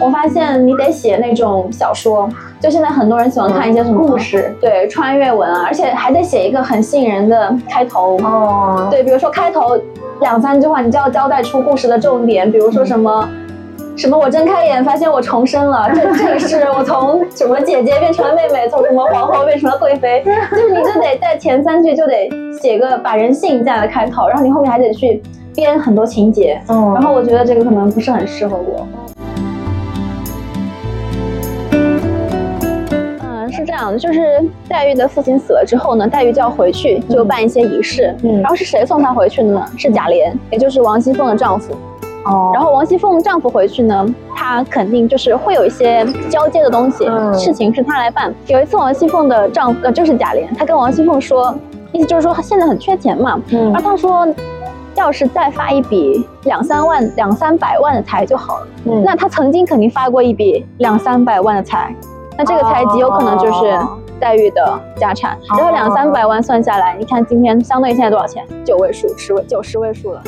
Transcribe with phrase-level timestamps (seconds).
[0.00, 2.28] 我发现你得写那种小说，
[2.60, 8.16] 就现在很多人喜欢看一些什么故事，对穿越文啊，而且还得写一个很吸引人的开头。
[8.18, 9.78] 哦，对，比如说开头
[10.20, 13.28] 两三句话，你就要交代出故事的重点，比如说什么。
[13.96, 14.16] 什么？
[14.16, 22.30] 我睁开眼发现我重生了，这这是我从什么姐姐变成了妹妹，从什么皇后变成了贵妃， 就是你就得在前三句就得
[22.62, 25.20] 写个把人吸引进来的开头，然后你后面还得去
[25.54, 26.58] 编很多情节。
[26.68, 28.86] 嗯，然后我觉得这个可能不是很适合我。
[33.50, 38.14] 嗯，是这样的，就是黛玉的父亲死了之后呢，黛玉就要回去，就办一些仪式。
[38.22, 39.66] 嗯，然后是谁送她回去的呢？
[39.76, 41.74] 是贾琏，也就是王熙凤的丈夫。
[42.24, 48.32] 哦，然后王熙凤丈夫回去呢，他肯定就是会有一些交接的东西，事情是他来办。
[48.46, 51.54] 有一次，王熙凤的丈夫呃就是贾琏，他跟王熙凤说，
[51.92, 54.28] 意思就是说他现在很缺钱嘛，嗯，然后他说，
[54.96, 58.66] 要是再发一笔两三万、两三百万的财就好了。
[58.84, 61.94] 嗯，那他曾经肯定发过一笔两三百万的财，
[62.36, 63.78] 那这个财极有可能就是
[64.18, 65.36] 黛玉的家产。
[65.56, 68.44] 然后两三百万算下来，你看今天相当于现在多少钱？
[68.64, 70.22] 九位数、十位、九十位数了。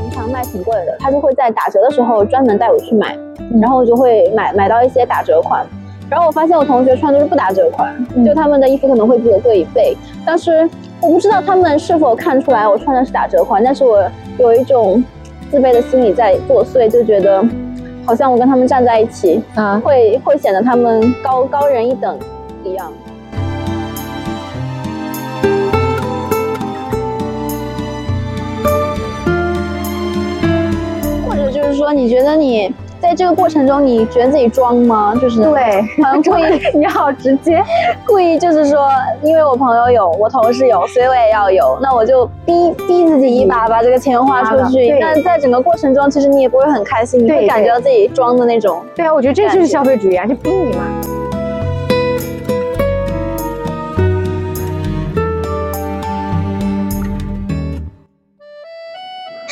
[0.00, 3.16] 平常卖挺贵的，他就会在打折的时候专门带我去买，
[3.60, 5.66] 然后我就会买买到一些打折款。
[6.08, 9.96] 然后我发现我同学穿都是不打折款，就他们的衣服可能会比我贵一倍。
[10.26, 10.68] 但是
[11.00, 14.06] 我不知道他们是否看出来我穿的是打折款，但是我
[14.38, 15.02] 有一种
[15.52, 17.44] 自卑的心理在作祟，就觉得
[18.06, 22.18] 好像我跟他们站在一起，啊，会会显得他们高高人一等
[22.64, 22.90] 一样。
[31.28, 32.74] 或者就是说，你觉得你
[33.12, 35.14] 在这个过程中，你觉得自己装吗？
[35.20, 35.84] 就是对，
[36.24, 36.42] 故意
[36.72, 37.62] 你好直接，
[38.06, 38.88] 故意就是说，
[39.20, 44.96] 因为我朋友有，我同事有，所以我也要有，那我就逼逼自己一把把这个钱花出去。
[44.98, 48.82] 但在整个过程中，其实你也不会很开心，你会感觉到自己装的那种。
[48.96, 50.82] 对啊，我觉得这就是消费主义啊，就逼你嘛。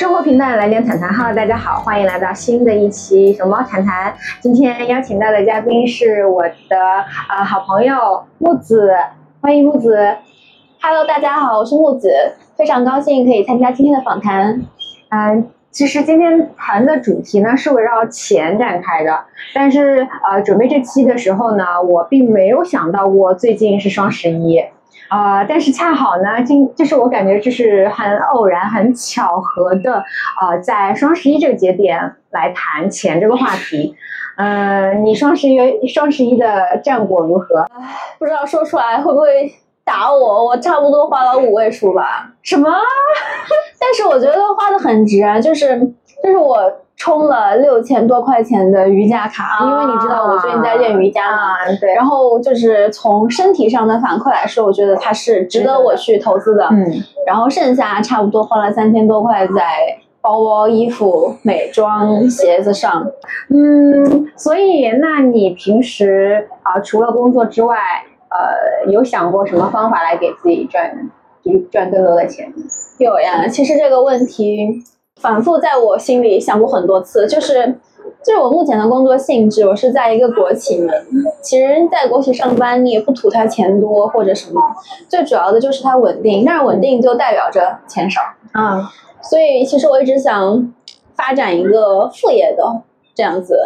[0.00, 1.12] 生活频道，来点谈谈。
[1.12, 4.14] Hello，大家好，欢迎来到新的一期熊猫谈谈。
[4.40, 6.78] 今天邀请到的嘉宾是我的
[7.28, 8.94] 呃好朋友木子，
[9.42, 10.16] 欢迎木子。
[10.80, 12.10] Hello，大家好，我是木子，
[12.56, 14.62] 非常高兴可以参加今天的访谈。
[15.10, 24.64] 嗯，其实今天谈的主题呢是围绕钱展开的，但是呃准备这期的时候呢，我并没有想到过最近是双十一。
[25.10, 30.04] 啊，但是恰好呢，今就是我感觉就是很偶然、很巧合的，
[30.40, 33.94] 呃，在双十一这个节点来谈钱这个话题。
[34.36, 37.66] 嗯，你双十一双十一的战果如何？
[38.18, 39.52] 不知道说出来会不会
[39.84, 40.46] 打我？
[40.46, 42.30] 我差不多花了五位数吧。
[42.42, 42.70] 什么？
[43.78, 45.78] 但是我觉得花的很值啊，就是
[46.22, 46.72] 就是我。
[47.00, 51.94] 充了六千多块钱的瑜伽卡，因为你知道我最近在练瑜伽嘛，对。
[51.94, 56.68] 然后就是从身体上的反馈来说，我觉得它是值得我去投资的。
[56.70, 57.02] 嗯。
[57.26, 63.10] 然后剩下差不多花了三千多块在包包、衣服、美妆、鞋子上。
[63.48, 67.78] 嗯，所以那你平时啊，除了工作之外，
[68.28, 71.08] 呃，有想过什么方法来给自己赚，
[71.42, 72.52] 就是赚更多的钱？
[72.98, 74.84] 有呀，其实这个问题。
[75.20, 77.78] 反复在我心里想过很多次，就是
[78.24, 80.92] 就是我目前的工作性质，我是在一个国企嘛。
[81.42, 84.60] 其实，在国企上班，你也不图它钱多或者什么，
[85.08, 86.44] 最主要的就是它稳定。
[86.46, 88.20] 但是稳定就代表着钱少
[88.52, 88.90] 啊。
[89.22, 90.72] 所以，其实我一直想
[91.14, 92.82] 发展一个副业的
[93.14, 93.58] 这样子，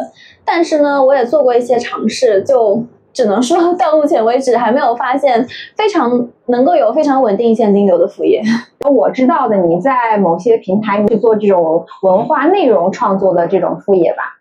[0.44, 2.84] 但是呢，我也做过一些尝试，就。
[3.14, 8.42] 只能说到目前为止还没有发现非常能够有非常稳定现金流的副业。
[8.90, 14.34] 我知道的，你在某些平台去做这种文化内容创作的这种副业吧？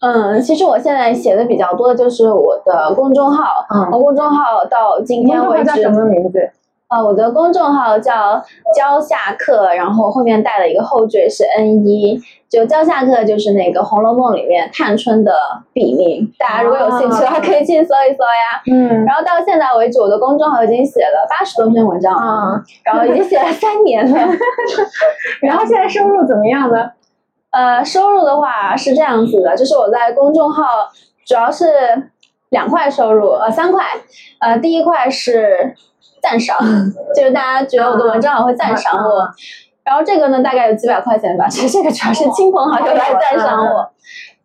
[0.00, 3.64] 嗯，其实我现在写的比较多的就是我的公众号。
[3.74, 6.50] 嗯，我公众号到今天为止叫什么名字？
[6.88, 8.42] 呃，我的公众号叫
[8.76, 12.20] 教下课，然后后面带了一个后缀是 N 一。
[12.48, 15.32] 就教下课就是那个《红楼梦》里面探春的
[15.72, 18.62] 笔名，大家如果有兴趣的话，可以去搜一搜呀。
[18.70, 24.16] 嗯，然后到现在为止，我的公众号已经写了八十多篇文章啊，然后已经写了三年了。
[25.42, 26.92] 然后现在收入怎么样呢？
[27.50, 30.64] 呃，收入的话是这样子的，就是我在公众号
[31.26, 31.66] 主要是
[32.50, 33.82] 两块收入，呃，三块。
[34.38, 35.74] 呃，第一块是
[36.24, 36.58] 赞赏，
[37.14, 39.28] 就是大家觉得我的文章好会赞赏我。
[39.84, 41.46] 然后这个呢，大概有几百块钱吧。
[41.46, 43.86] 其 实这个主要是亲朋好友来赞赏我。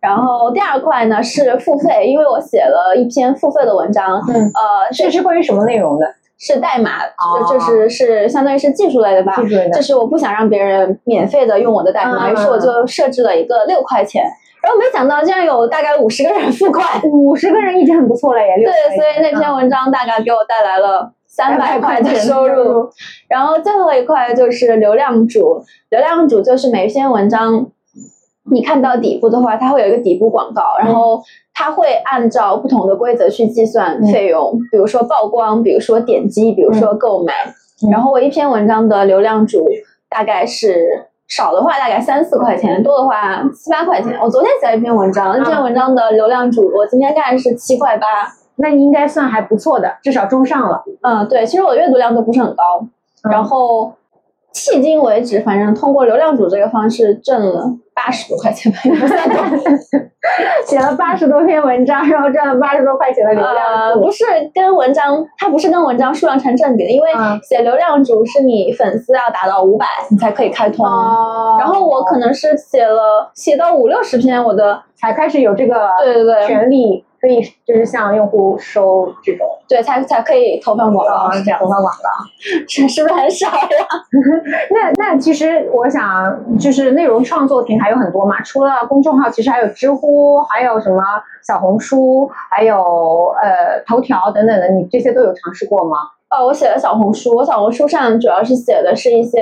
[0.01, 4.21] 然后第二块呢是付费，因为我写了一篇付费的文章。
[4.27, 4.35] 嗯。
[4.35, 6.05] 呃，这是关于什么内容的？
[6.37, 6.99] 是代码，
[7.39, 9.33] 就就是是相当于是技术类的吧。
[9.35, 9.71] 技术类的。
[9.71, 14.23] 就是我不想让别人免费的用我的代码，于是我就设置了一个六块钱。
[14.61, 18.55] 然后没想到竟然有大概五十个人付款，五十个人已经很不错了耶。
[18.57, 21.09] 对，所以那篇文章大概给我带来了
[21.39, 22.89] 三百块的收入。
[23.30, 27.65] 然后最后一块就是流量主，流量主就是每一篇文章，
[28.51, 31.21] 你看到底部的话，它会有一个底部广告，然后
[31.53, 37.33] 它会按照不同的规则去计算费用，比如说曝光，比如说点击，比如说购买。
[37.89, 39.65] 然后我一篇文章的流量主
[40.09, 41.06] 大概是。
[41.30, 44.18] 少的话大概三四块钱，多的话七八块钱。
[44.19, 48.07] 我昨天写了一篇文章，那篇文章的流量主，我今天看是七块八，
[48.59, 50.83] 那你应该算还不错的，至少中上了。
[51.01, 52.85] 嗯，对，其实我的阅读量都不是很高，
[53.29, 53.94] 然后。
[54.51, 58.79] 迄今为止，反正通过流量主这个方式挣了八十多块钱吧，
[60.65, 63.95] 写了八十多篇文章，然后赚了八十多块钱的流量呃。
[63.95, 67.11] 不是跟文章，它不是跟文章数量成正比的，因为
[67.44, 70.83] 写流量主是你粉丝要达到五百，你才可以开通。
[71.59, 77.06] 然后我可能是写了写到五六十篇，我的才开始有这个对对对权利。
[77.19, 82.10] 可以就是向用户收这种，对，才才可以投放广告，是这样，投放广告，
[82.68, 83.88] 是 是不是很少呀？
[84.71, 91.04] 那那其实我想，就是内容创作平台有很多嘛，除了公众号，其实还有知乎，还有什么
[91.45, 95.98] 小红书，还有呃头条等等的，你这些都有尝试过吗？
[96.30, 99.42] 哦，我写了小红书，我小红书上主要是写的是一些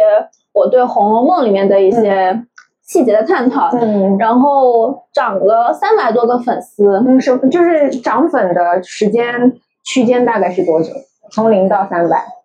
[0.53, 2.41] 我对《红楼梦》里面的一些。
[2.87, 9.53] 细节的探讨，嗯，然后涨了三百多个粉丝，嗯，是就是涨粉的时间
[9.83, 10.91] 区间大概是多久？
[11.29, 12.36] 从零到三百。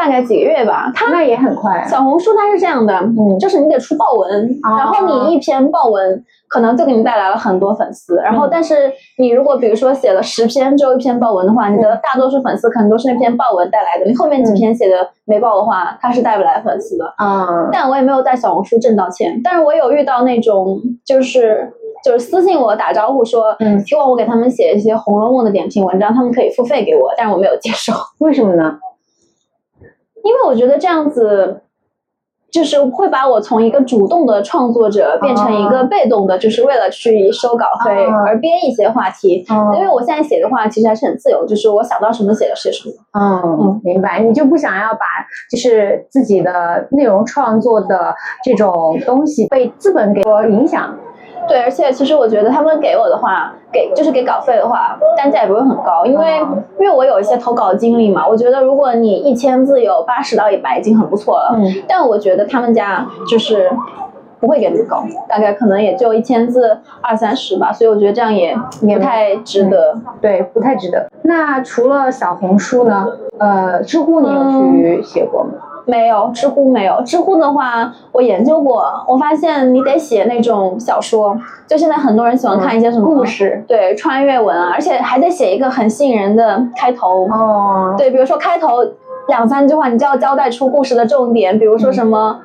[0.00, 1.86] 大概几个月吧，它那也很快。
[1.86, 17.04] 小红书它是这样的，嗯，就是你得出爆文，然后你一篇爆文可能就给你带来了很多粉丝，然后但是你如果比如说写了十篇只有一篇爆文的话，你的大多数粉丝可能都是那篇爆文带来的，你后面几篇写的没爆的话，它是带不来粉丝的。
[17.22, 21.70] 嗯，但我也没有在小红书挣到钱，但是我有遇到那种就是
[22.02, 28.78] 就是私信我打招呼说，嗯，希望我给他们写一些《红楼梦》的点评文章，他们可以付费给我，但是我没有接受，为什么呢？
[30.24, 31.62] 因为我觉得这样子，
[32.50, 37.92] 就是会把我从一个主动的创作者变成一个被动的，就是为了去收稿费
[38.26, 39.44] 而编一些话题。
[39.74, 42.94] 因为我现在写的话，其实还是很自由，就是我想到什么写就写什么。
[43.12, 44.20] 嗯，明白。
[44.20, 45.06] 你就不想要把
[45.50, 48.14] 就是自己的内容创作的
[48.44, 50.20] 这种东西被资本给
[50.50, 50.96] 影响。
[51.48, 56.38] 对，而且其实我觉得他们给我的话，给就是给稿费的话，单价也不会很高，因为
[56.78, 58.26] 因为我有一些投稿经历嘛。
[58.26, 61.56] 我觉得如果你一千字有八十到一百已经很不错了。
[61.56, 61.82] 嗯。
[61.88, 63.70] 但我觉得他们家就是
[64.38, 67.72] 不会给那么高，大概可能也就一千字二三十吧。
[67.72, 69.94] 所以我觉得这样也也不太值得。
[70.20, 71.08] 对，不太值得。
[71.22, 73.06] 那除了小红书呢？
[73.38, 75.50] 呃，知乎你有去写过吗？
[75.90, 77.02] 没有，知乎没有。
[77.04, 87.28] 知乎的话，我研究过，我发现你得写那种小说，就现在很多人喜欢看一些什么故事，对，穿越文啊，而且还得写一个很吸引人的开头。
[87.28, 88.78] 哦，对，比如说开头
[89.28, 92.40] 两三句话，你就要交代出故事的重点，比如说什么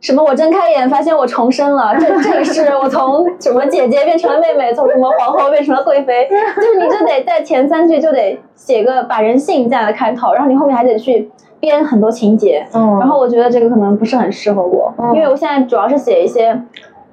[0.00, 11.30] 什么，我睁开眼发现我重生了，这 这里是我从什么姐姐变成了妹妹， 从什么皇后变成了贵妃，就是你就得在前三句就得写个把人吸引进来的开头，然后你后面还得去。
[11.60, 16.60] 编很多情节，然后我觉得这个可能不是很适合我，因为我现在主要是写一些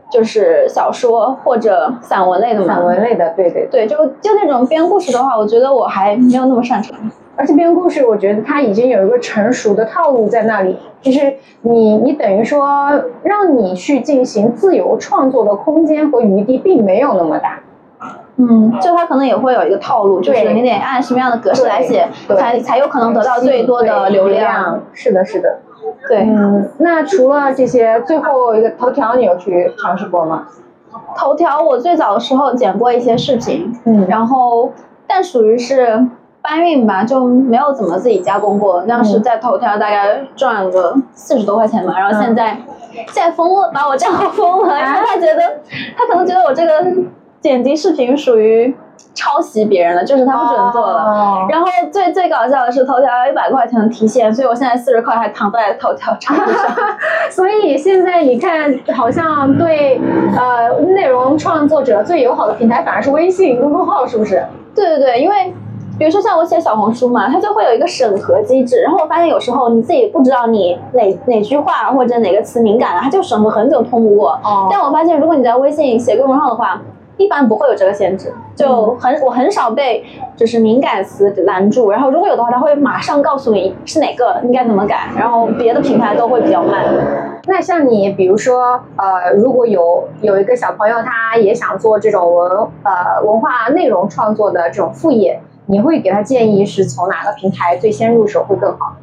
[0.09, 2.75] 就是小说或者散文类的嘛。
[2.75, 6.95] 散文类的，对对对，就就那种编故事的话，我觉得我还没有那么擅长。
[7.37, 11.33] 而且编故事，我觉得它已经有一个成熟的套路在那里，就是
[11.63, 12.89] 你你等于说
[13.23, 17.59] 让你去进行自由创作的空间和余地并没有那么大。
[18.37, 22.05] 嗯，就它可能也会有一个套路，就是你得按什么样的格式来写，
[22.37, 24.81] 才才有可能得到最多的流量。
[24.91, 25.59] 是的，是的。
[26.09, 26.19] 对。
[26.19, 30.47] 嗯，那除了这些，最后一个头条，你有去尝试过吗？
[31.15, 34.69] 头条，我最早的时候剪过一些视频，嗯，然后
[35.07, 36.05] 但属于是
[36.41, 38.81] 搬运吧，就没有怎么自己加工过。
[38.81, 42.57] 当时在头条大概赚了四十多块钱吧，然后现在
[43.13, 45.61] 现在封了，把我账号封了，因为他觉得
[45.95, 46.71] 他可能觉得我这个。
[47.45, 48.75] 剪辑视频属于
[49.13, 51.45] 抄袭别人的，就是他不准做了。
[51.47, 56.75] 然后最最搞笑的是，头条要一百块钱的提现，所以我现在四十块还躺在头条账户上。
[57.29, 60.01] 所以现在你看，好像对
[60.35, 64.43] 呃内容创作者最友好的平台反而是微信公众号，是不是？
[64.73, 65.53] 对对对，因为
[65.99, 68.81] 比如说像我写小红书嘛，它就会有一个审核机制。
[68.81, 74.31] 然后我发现有时候你自己不知道你哪哪句话或者哪个词敏感了，它就审核很久通不过。
[74.43, 74.67] 哦。
[74.71, 76.81] 但我发现如果你在微信写公众号的话，
[77.17, 80.05] 一般不会有这个限制，就很我很少被
[80.35, 86.83] 就是敏感词拦住，然后如果有的话，他会马上告诉你是哪个应该怎么改，然后别的品牌都会比较慢。
[87.47, 92.51] 那像你，比如说呃，如果有有一个小朋友他也想做这种文
[92.83, 98.95] 呃文化内容创作的这种副业，你会给他建议是从哪个平台最先入手会更好？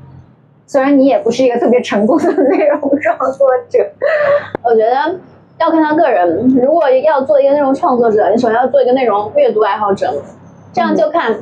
[0.66, 3.90] 虽然你也不是一个特别成功的内容创作者，
[4.62, 5.18] 我觉得。
[5.62, 10.12] 要看他个人，如果要做一个内容创作者，你首先要做一个内容阅读爱好者，
[10.72, 11.36] 这样就看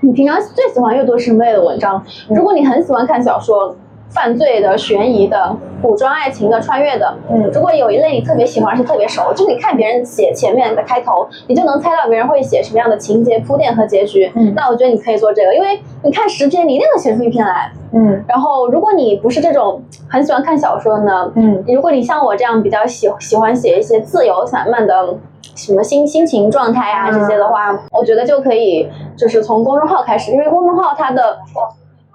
[0.00, 2.02] 你平常最喜欢阅读什么类的文章。
[2.28, 3.76] 如果你很喜欢看小说。
[4.08, 18.24] 犯罪的、悬疑的、古装爱情的、穿越的，嗯，如果有一类你特别喜欢，而且特别熟，就是你看别人写前面的开头，你就能猜到别人会写什么样的情节铺垫和结局，嗯，那我觉得你可以做这个，因为你看十篇，你一定能写出一篇来，嗯。
[18.26, 31.38] 然后，如果你不是这种很喜欢看小说呢，嗯，如果你像我这样比较喜喜欢写一些自由散漫的什么心心情状态啊这些的话，我觉得就可以就是从公众号开始，因为公众号它的。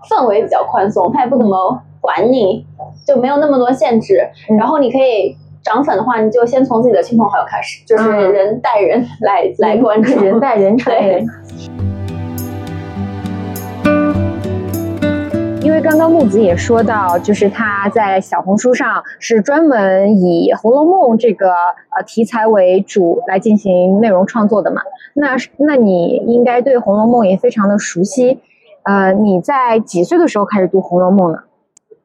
[0.09, 2.65] 氛围比较宽松，他也不怎么管你，
[3.05, 4.27] 就没有那么多限制。
[4.57, 11.25] 然后你可以涨粉的话，你就先从自己的亲朋好友开始，就是人带人来来关注，人带人传人。
[15.63, 21.51] 因为刚刚木子也说到，就是他在小红书上是专门以《红楼梦》这个
[21.95, 24.81] 呃题材为主来进行内容创作的嘛。
[25.13, 28.39] 那那你应该对《红楼梦》也非常的熟悉。
[28.83, 31.39] 呃，你在几岁的时候开始读《红楼梦》呢？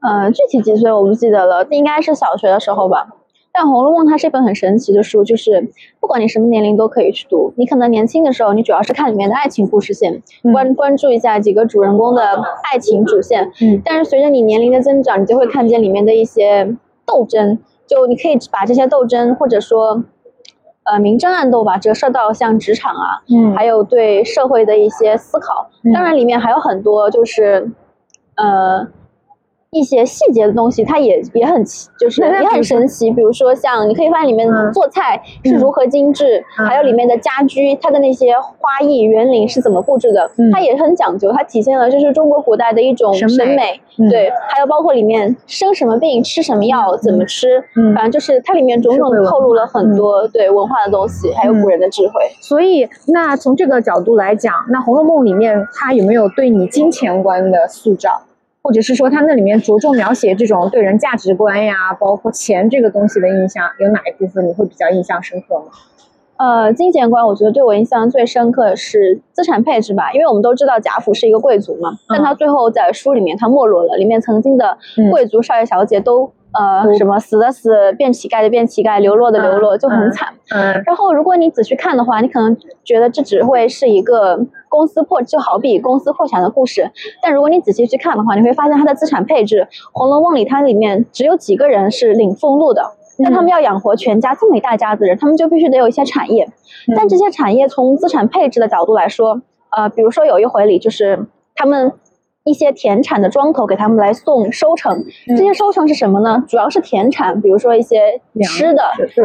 [0.00, 3.08] 呃，具体几岁我不记得了，应该是小学的时候吧。
[3.52, 7.54] 但《红楼梦》它是一本很神奇的书，就是不管你什么年龄都可以去读。
[7.56, 12.22] 你可能年轻的时候，你主要是看里面的爱情故事线，关关注一下几个主人公的
[12.70, 13.50] 爱情主线。
[13.62, 13.80] 嗯。
[13.82, 20.04] 但是随着你年龄的增长，你就会看见里面的一些斗争，就你可以把这些斗争或者说。
[20.86, 25.68] 呃，明争暗斗吧，折射到像职场啊，嗯，还有对社会的一些思考。
[25.92, 27.70] 当然，里面还有很多就是，
[28.36, 28.86] 呃。
[29.70, 33.10] 一些细节的东西，它也也很奇，就是也很神奇。
[33.10, 41.32] 比如说，像你可以发现里面做菜是如何精致，还有里面的家居，它的那些花艺园林是怎么布置的，它也很讲究。
[41.32, 43.80] 它体现了就是中国古代的一种审美。
[44.10, 47.62] 对，还有包括里面生什么病吃什么药，怎么吃，
[47.94, 52.12] 反正就是它里面种种透露了很多对文化的东西，还有古人的智慧。
[52.40, 58.22] 所以，那从这个角度来讲，那《红楼梦》里面它有没有对你金钱观的塑造？
[58.66, 65.66] 或者是说，它那里面着重描写这种对人价值观呀，包括钱这个东西的印象，有哪一部分你会比较印象深刻吗？
[66.38, 74.76] 呃，金钱观，我觉得对我印象最深刻的是资产配置吧，因为我们都知道贾府是一个贵族嘛，但他最后在书里面他没落了，里面曾经的
[75.12, 76.32] 贵族少爷小姐都。
[76.58, 80.32] 呃，什么死的死，变乞丐的变乞丐，流落的流落，就很惨。
[80.54, 86.90] 嗯，然后如果你仔细看的话，你可能觉得这只会是一个公司破，就好比公司破产的故事。
[87.20, 92.82] 但如果你仔细去看的话，你会发现它的资产配置，《红楼梦》里它里面只有几个人是领俸禄的，
[93.22, 96.48] 但他们要养活全家这么一大家子人，他们就必须得有一些产业。
[96.96, 99.42] 但这些产业从资产配置的角度来说，
[99.76, 101.92] 呃，比如说有一回里就是他们。
[102.46, 106.42] 一些田产的庄头给他们来送收成，这些收成是什么呢？
[106.48, 108.82] 主要是田产，比如说一些吃的，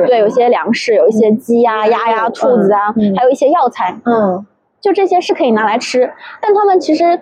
[0.08, 4.46] 对，有些粮食，有一些鸡呀、鸭呀、兔子啊，还有一些药材，嗯，
[4.82, 6.12] 就这些是可以拿来吃，
[6.42, 7.22] 但他们其实。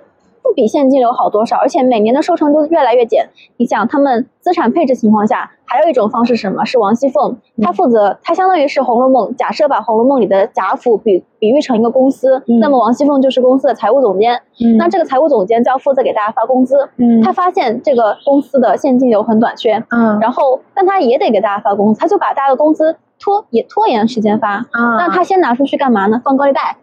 [0.50, 3.30] 不比现金流好多少，而且每年的收成都越来越减。
[3.58, 6.66] 你想，他们资产配置情况下，还有一种方式是什么？
[6.66, 9.30] 是王熙凤，她负责，她相当于是《红楼梦》。
[9.36, 14.42] 假设把《红楼梦》里的贾府比比喻成一个公司，那么王熙凤就是公司的财务总监。
[14.80, 16.90] 那这个财务总监就要负责给大家发工资。
[17.24, 19.84] 他发现这个公司的现金流很短缺，
[20.20, 24.66] 然后但他也得给大家发工资，他就把大家的工资拖也拖延时间发。
[24.74, 26.20] 那他先拿出去干嘛呢？
[26.26, 26.76] 放高利贷。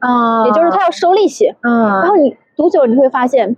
[0.46, 1.52] 也就是他要收利息。
[1.61, 2.37] 然后你。
[2.56, 3.54] 读久你会发现，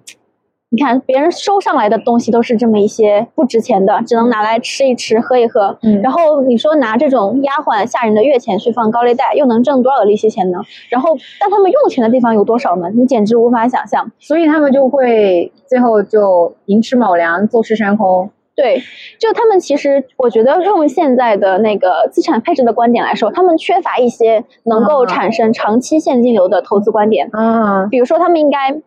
[0.70, 5.78] 你看别人收上来的东西都是这么一些不值钱的，只能拿来吃一吃、喝一喝。
[5.82, 10.58] 嗯，然后你说拿这种丫鬟下人的月钱去放高利贷，又能挣多少的利息钱呢？
[10.90, 12.90] 然后，但他们用钱的地方有多少呢？
[12.90, 14.10] 你简直无法想象。
[14.18, 18.28] 所以他们就会最后就寅吃卯粮、坐吃山空。
[18.58, 18.82] 对，
[19.20, 27.30] 就他们其实，我觉得用现在的那个资产配置的观点来说，他们缺乏一些能够产生长期现金流的投资观点。
[27.32, 28.82] 嗯，比如说他们应该。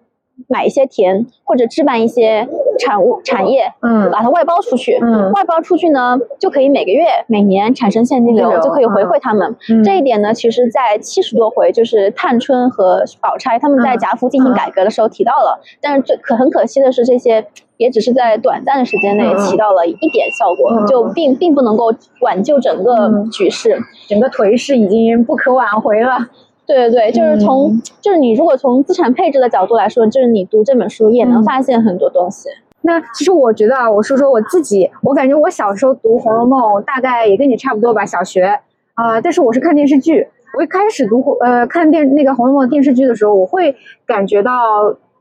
[0.48, 2.48] 买一些田，或者置办一些
[2.80, 9.56] 产物产业，嗯，把它外包出去，嗯，外包出去呢，就可以每个月、每年产生现金流，就可以回馈他们。
[9.86, 15.62] 这一点呢，其实，在七十多回，就是探春和宝钗他们在贾府进行改革的时候提到了。
[15.80, 17.46] 但是最可很可惜的是，这些
[17.82, 23.76] 也只是在短暂的时间内起到了一点效果，就并并不能够挽救整个局势，
[24.08, 26.30] 整个颓势已经不可挽回了。
[26.68, 32.50] 对对对，就是从就是你如果从资产配置的角度来说，就是你读这本书也能发现很多东西。
[32.84, 38.60] 那其实我觉得啊，我说说我自己，我感觉我小时候读《红楼梦》，大概也跟你差不多吧，小学
[38.94, 39.20] 啊。
[39.20, 44.52] 但是我是看电视剧，我一开始读呃看电那个《红楼梦》电视剧的时候，我会感觉到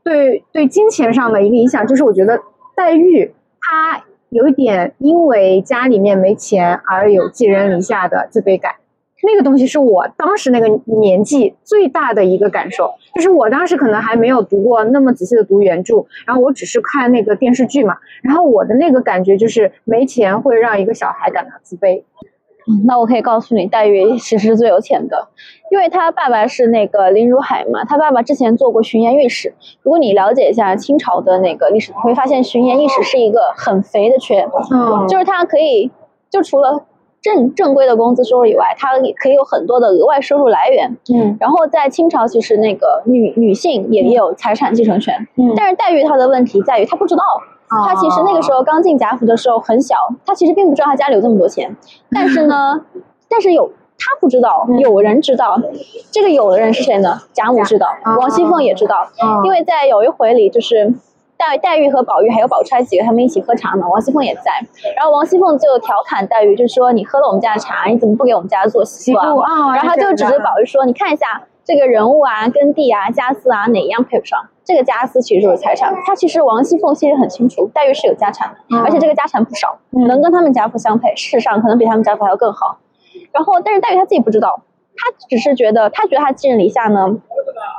[0.03, 2.39] 对对金钱上的一个影响，就是我觉得
[2.75, 8.75] 黛玉她有一点因为家里面没钱而有寄人篱下的自卑感。
[9.23, 22.01] 那个东西是我当时那个年纪最大的一个感受，就是我当时可能还没有读过那么仔细的读原著，然后我只是看那个电视剧嘛，然后我的那个感觉就是没钱会让一个小孩感到自卑。
[22.85, 25.27] 那我可以告诉你，黛玉其实是最有钱的，
[25.71, 29.53] 因为他爸爸是那个林如海嘛，他爸爸之前做过巡盐御史。
[29.83, 35.91] 如果你了解一下清朝的那个历史，你会发现巡盐御史是一个很肥的缺，嗯，就是他可以
[36.29, 36.85] 就除了。
[37.23, 40.97] 正正规的工资收入以外，它可以有很多的额外收入来源。
[41.13, 45.13] 嗯，然后在清朝，其实那个女女性也也有财产继承权。
[45.35, 47.21] 嗯，但是黛玉她的问题在于她不知道，
[47.85, 51.75] 她其实那个时候刚进贾府的时候很小，他其实并不知道他家里有这么多钱。
[52.11, 52.81] 但是呢，
[53.29, 55.59] 但是有他不知道，有人知道。
[56.11, 57.21] 这个有的人是谁呢？
[57.33, 57.87] 贾母知道，
[58.19, 59.07] 王熙凤也知道，
[59.43, 60.93] 因为在有一回里就是。
[61.43, 64.51] 黛黛玉和宝玉还有宝钗几个他们一起喝茶嘛，王熙凤也在。
[64.95, 74.37] 然后王熙凤就调侃黛玉，就说：“你喝了我们家的茶，你怎么不给我们家做媳妇啊？”然后就指着宝玉说：“你看一下这个人物啊、耕地啊、家私啊，哪一样配不上？
[74.65, 75.95] 这个家私其实就是财产。
[76.05, 82.79] 他其实王熙凤心里很清楚，黛玉是有家产的，而且这个家产不少，能跟他们家父相配，事实上可能比他们家父还要更好。
[83.31, 84.63] 然后，但是黛玉她自己不知道。”
[84.93, 87.07] 她只是觉得，她觉得她寄人篱下呢，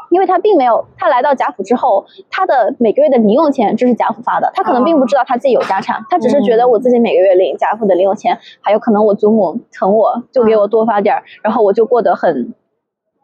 [0.08, 12.54] 因为她并没有，她来到贾府之后，她的每个月的零用钱这是贾府发的，她可能并不知道她自己有家产，她只是觉得我自己每个月领贾府的零用钱，还有可能我祖母疼我，就给我多发点儿，然后我就过得很，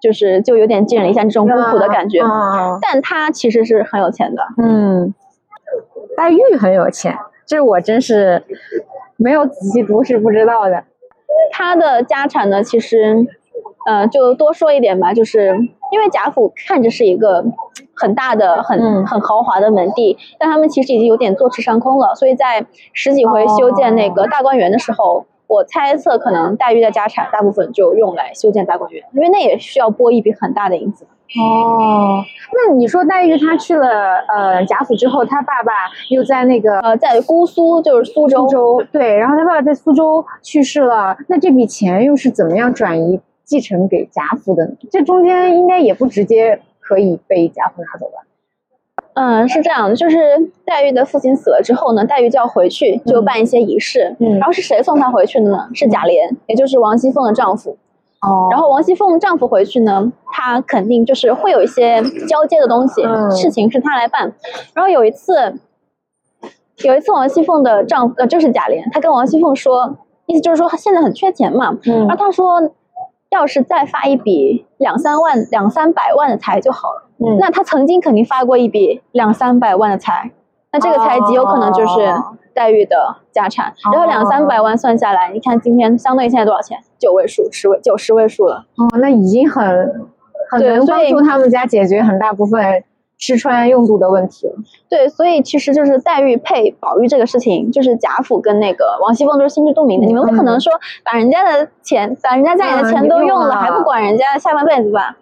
[0.01, 2.21] 就是就有点寄人篱下这种孤苦的感觉。
[2.81, 5.15] 但他其实是很有钱的，嗯，
[6.17, 8.43] 黛玉很有钱，这我真是
[9.17, 10.85] 没有仔细读是不知道的。
[11.53, 13.27] 他的家产呢，其实。
[13.87, 15.47] 呃，就多说一点吧，就是
[15.91, 17.43] 因为贾府看着是一个
[17.95, 22.15] 很大的、很很豪华的门第，但他们其实已经有点坐吃山空了。
[22.15, 31.05] 所以在十几回修建那个大观园的时候，我猜测可能黛玉的家产大部分就用来修建大观园，因为那也需要拨一笔很大的银子。
[31.41, 32.23] 哦，
[32.55, 35.73] 那你说黛玉她去了呃贾府之后，她爸爸
[36.11, 43.21] 又在那个呃在姑苏，就是苏州，苏州对，然后她爸爸在苏州去世了，那这笔钱又是怎么样转移？
[43.45, 48.28] 继承给贾府的，这中间应该也不直接可以被贾府拿走吧？
[49.21, 50.17] 嗯，是这样的，就是
[50.65, 54.15] 黛玉的父亲死了之后呢，黛玉就要回去，就办一些仪式。
[54.21, 55.69] 嗯，然后是谁送她回去的呢？
[55.75, 57.77] 是贾琏，也就是王熙凤的丈夫。
[58.21, 63.03] 哦，然后王熙凤丈夫回去呢，他肯定就是会有一些交接的东西，
[63.37, 64.33] 事情是他来办。
[64.75, 65.59] 然后有一次，
[66.85, 71.77] 有一次王熙凤的丈夫呃就是贾琏，他跟王熙凤说，意思就是说他现在很缺钱嘛。
[71.87, 72.71] 嗯，然后他说。
[73.31, 77.08] 要是再发一笔两三万、两三百万的财就好了。
[77.19, 80.31] 嗯，那他曾经肯定发过一笔两三百万的财，
[80.73, 82.15] 那这个财极有可能就是
[82.55, 83.73] 黛玉的家产。
[83.93, 86.79] 然后两三百万算下来，你看今天相当于现在多少钱？
[86.99, 88.65] 九位数、十位、九十位数了。
[88.77, 89.65] 哦，那已经很
[90.51, 92.85] 很能帮助他们家解决很大部分。
[93.21, 94.55] 吃穿用度的问题了，
[94.89, 100.07] 对，所以其实就是黛玉配宝玉这个事情，就是贾府跟那个王熙凤都是心知肚明的。
[100.07, 105.17] 你们不可能说把人家的钱，把人家家里的钱都用了，还不管人家下半辈子吧？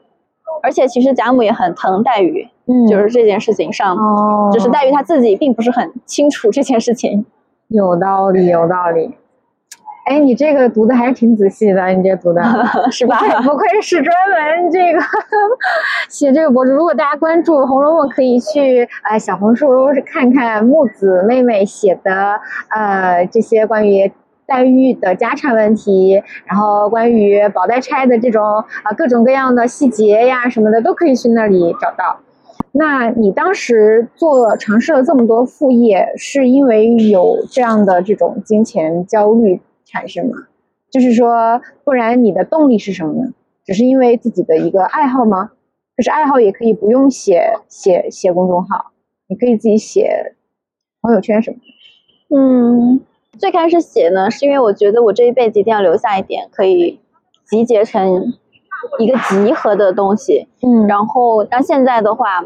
[0.63, 7.25] 而且其实贾母也很疼黛玉，嗯，就是这件事情上，哦就是黛玉她自己并不是很清楚这件事情。
[7.69, 9.17] 有道理，有道理。
[10.07, 12.41] 哎，你这个读的还是挺仔细的，你这读的
[12.93, 13.19] 是吧？
[13.43, 15.01] 不愧是专门这个
[16.09, 16.71] 写这个博主。
[16.71, 19.67] 如果大家关注《红楼梦》，可以去呃小红书
[20.07, 24.13] 看看木子妹妹写的呃这些关于
[24.47, 32.21] 黛玉的家产问题，然后关于宝黛钗的这种啊各种各样的细节呀什么的，都可以去那里找到。
[32.73, 39.61] 那你当时做尝试了这么多副业，是因为有这样的这种金钱焦虑？
[39.89, 40.37] 产生吗？
[40.91, 43.33] 就是说，不然你的动力是什么呢？
[43.65, 45.53] 只是因为自己的一个爱好吗？
[45.97, 48.91] 可是爱好也可以不用写写写公众号，
[49.29, 50.35] 你可以自己写
[51.01, 52.37] 朋友圈什么的。
[52.37, 53.01] 嗯，
[53.39, 57.01] 最开始写呢，是因为我觉得我这一辈子一定要留下一点，可以
[57.45, 58.33] 集结成
[58.99, 60.49] 一个集合的东西。
[60.63, 62.45] 嗯，然后到现在的话，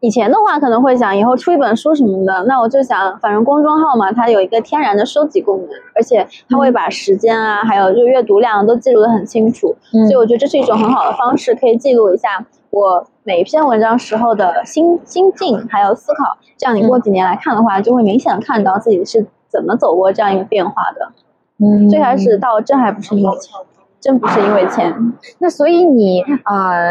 [0.00, 21.12] 以前的话可能会想以后出一本书什么的，那我就想，反正公众号嘛，它有一个天然的收集功能，而且它会把时间啊，还有就阅读量都记录的很清楚，所以我觉得这是一种很好的方式，可以记录一下我每一篇文章时候的心心境还有思考，这样你过几年来看的话，就会明显看到自己是怎么走过这样一个变化的。
[21.58, 23.52] 嗯，最开始到真还不是因为钱，
[24.00, 25.14] 真不是因为钱。
[25.38, 26.82] 那所以你啊。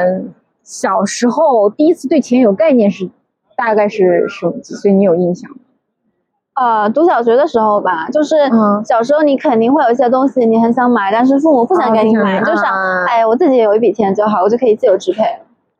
[0.69, 3.09] 小时候第一次对钱有概念是，
[3.55, 4.91] 大概是什么几岁？
[4.91, 5.49] 你有印象？
[6.55, 8.35] 呃，读小学的时候吧，就是
[8.85, 12.65] 小时候你肯定会有一些东西你很想买，但是父母不想给你买，就想，
[13.05, 15.23] 哎，我自己有一笔钱就好，我就可以自由支配。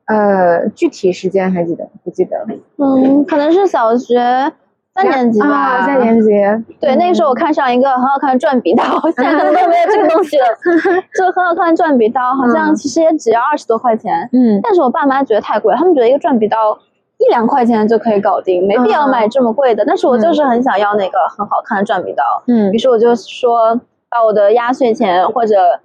[0.05, 2.47] 呃，具体时间还记得不记得？
[2.77, 4.53] 嗯，可能是小学。
[4.97, 6.29] 三年级吧，三年级。
[6.81, 8.83] 对，那个时候我看上一个很好看的转笔刀，
[9.15, 10.45] 现在可能都没有这个东西了。
[11.13, 14.27] 就很好看的转笔刀，好像其实也只要二十多块钱。
[14.33, 14.59] 嗯。
[14.63, 16.77] 但是我爸妈觉得太贵，他们觉得一个转笔刀
[17.17, 19.85] 一两块钱就可以搞定，没必要买这么贵的。
[19.85, 22.23] 但是我就是很想要那个很好看的转笔刀。
[22.47, 22.71] 嗯。
[22.71, 23.79] 于是我就说，
[24.09, 25.79] 把我的压岁钱或者，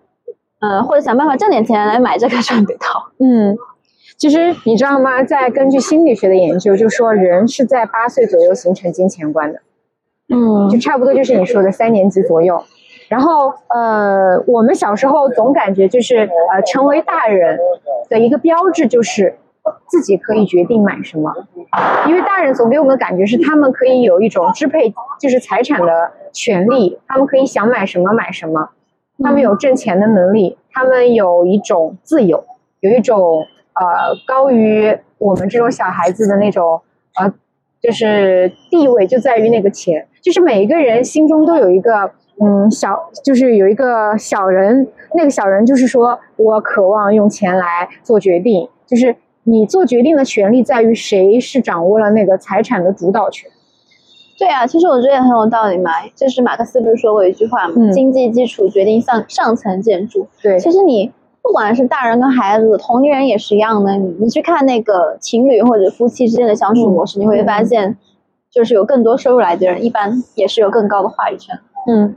[0.61, 2.87] 嗯，或者想办法挣点钱来买这个转笔刀。
[3.18, 3.57] 嗯。
[4.23, 5.25] 其实你知道吗？
[5.25, 9.59] 在根据心理学的研究，就说人是在八岁左右形成金钱观的，
[10.33, 12.63] 嗯，就差不多就是你说的三年级左右。
[13.09, 16.19] 然后呃，我们小时候总感觉就是
[16.53, 17.59] 呃，成为大人
[18.09, 19.35] 的一个标志就是
[19.89, 21.35] 自己可以决定买什么，
[22.07, 28.71] 因为大人总给我们的感觉是他们可以有一种支配就是财产的权利，他们可以想买什么买什么，
[29.21, 32.45] 他们有挣钱的能力，他们有一种自由，
[32.79, 33.49] 有一种。
[33.75, 36.83] 呃，高于我们这种小孩子的那种，
[37.19, 37.33] 呃，
[37.81, 53.51] 就是地位就在于那个钱，就是每一个人心中都有一个，嗯，小，就是有一个小人，那个小人就是说我渴望用钱来做决定，就是你做决定的权利在于谁是掌握了那个财产的主导权。
[54.39, 60.29] 对啊，其实我觉得也很有道理嘛，就是马克思不是说过一句话嘛，经济基础决定上上层建筑。
[60.43, 61.11] 对，其实你。
[61.43, 63.97] 不管是大人跟孩子，同龄人也是一样的。
[63.97, 67.97] 你你去看那个情侣或者夫妻之间的相处模式，你会发现，
[68.51, 71.59] 就是有更多收入来的人，一般也是有更高的话语权。
[71.89, 72.15] 嗯，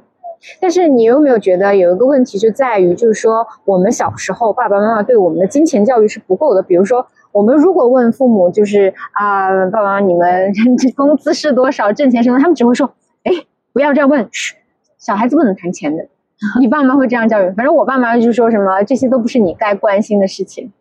[0.61, 6.61] 但是你有没有觉得有一个问题就在于，就是说我们小时候爸爸妈妈对我们的金钱教育是不够的。
[6.61, 10.53] 比如说，我们如果问父母，就是啊，爸爸妈妈你们
[10.95, 13.31] 工资是多少，挣钱什么，他们只会说，哎，
[13.73, 14.55] 不要这样问，嘘，
[14.99, 16.05] 小孩子不能谈钱的。
[16.59, 20.71] 你爸妈会这样教育，反正我爸妈就说什么这些都不是你该关心的事情。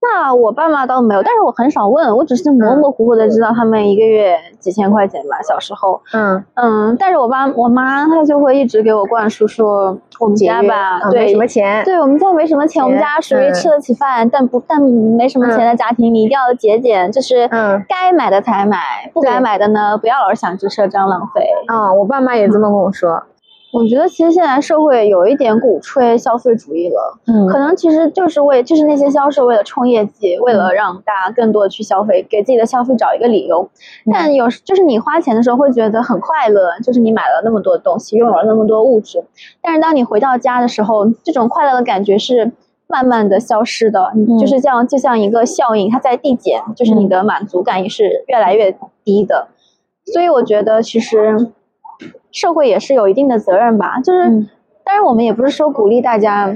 [0.00, 5.42] 那我爸妈倒没有，但是我很少问，我只是模模糊糊的知道他们一个月几千块钱吧。
[5.42, 6.44] 小时候，嗯。
[6.54, 17.48] 嗯，但是我爸我妈她就会一直给我灌输说，我们家吧，对，没什么钱，对我们家没什么钱，我们家属于吃得起饭，但不但没什么钱的家庭，你一定要节俭，就是
[17.88, 18.78] 该买的才买，
[19.12, 21.44] 不该买的呢，不要老是想着赊账浪费。
[21.66, 23.20] 啊，我爸妈也这么跟我说。
[23.70, 33.68] 我觉得其实现在社会有一点鼓吹消费主义了，嗯，可能其实就是为就是那些销售为了冲业绩，为了让大家更多的去消费，给自己的消费找一个理由。
[34.10, 39.22] 但有就是你花钱的时候会觉得很快乐，就是你买了那么多东西，拥有了那么多物质。
[39.60, 42.50] 但是当你回到家的时候，这种快乐的感觉是
[42.86, 49.48] 慢慢的消失的，就是这样，就像一个效应，它在递减，就是你的满足感也是越来越低的。
[50.06, 51.50] 所以我觉得其实。
[52.30, 54.46] 社会也是有一定的责任吧，就是，
[54.84, 56.54] 当然我们也不是说鼓励大家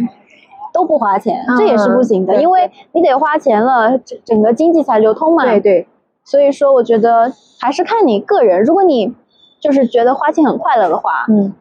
[0.73, 5.45] 都不花钱，这也是不行的，因为你得花钱了，整整个经济才流通嘛。
[5.45, 5.87] 对对。
[6.25, 9.13] 所以说，我觉得还是看你个人，如果你
[9.61, 11.53] 就是觉得花钱很快乐的话，嗯，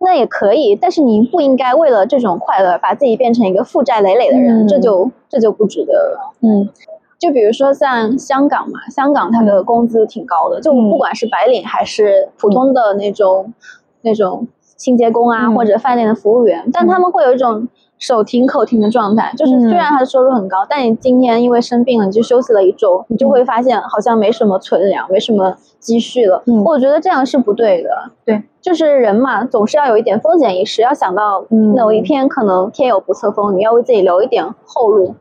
[0.00, 6.34] 那也可以，但是你不应该为了这种快乐把自己变成一个负债累累的人，这就这就不值得了。
[6.40, 6.68] 嗯。
[7.20, 13.52] 就比如说像香港嘛，香港它的工资挺高的，就不管是白领还是普通的那种
[14.00, 26.42] 那种清洁工啊，或者饭店的服务员，但他们会有一种手停口停的状态，就是虽然他的收入很高，但你今天因为生病了，你就休息了一周，你就会发现好像没什么存粮，没什么积蓄了。
[26.64, 27.90] 我觉得这样是不对的。
[28.24, 35.14] 对，就是人嘛，总是要有一点风险意识，要想到某一天可能天有不测风，你要为自己留一点后路。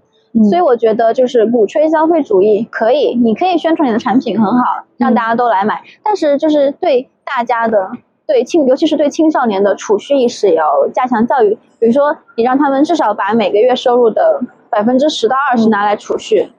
[0.49, 5.81] 所以我觉得就是鼓吹消费主义可以，你可以宣传你的产品很好，让大家都来买。
[6.03, 7.89] 但是就是对大家的
[8.27, 11.57] 对青，尤其是对青少年的储蓄意识也要加强教育。
[11.79, 14.39] 比如说，你让他们至少把每个月收入的
[14.69, 16.49] 百分之十到二十拿来储蓄。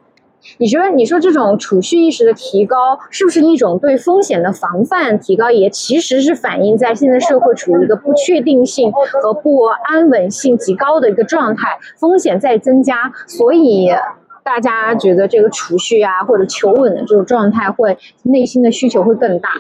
[0.58, 5.50] 你觉得你说这种储蓄意识的提高，是不是一种对风险的防范提高？
[5.50, 13.90] 也其实是反映在现在社会处于一个不确定性和不安稳性极高的一个状态，风险在增加，所以
[14.42, 19.50] 大家觉得这个储蓄啊或者求稳的这种状态，会内心的需求会更大。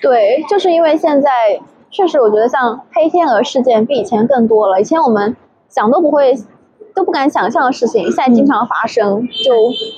[0.00, 1.30] 对，就是因为现在
[1.90, 4.80] 确实，我觉得像黑天鹅事件比以前更多了。
[4.80, 5.36] 以前我们
[5.68, 6.34] 想都不会。
[7.00, 9.26] 都不敢想象的事情，现在经常发生。
[9.42, 9.54] 就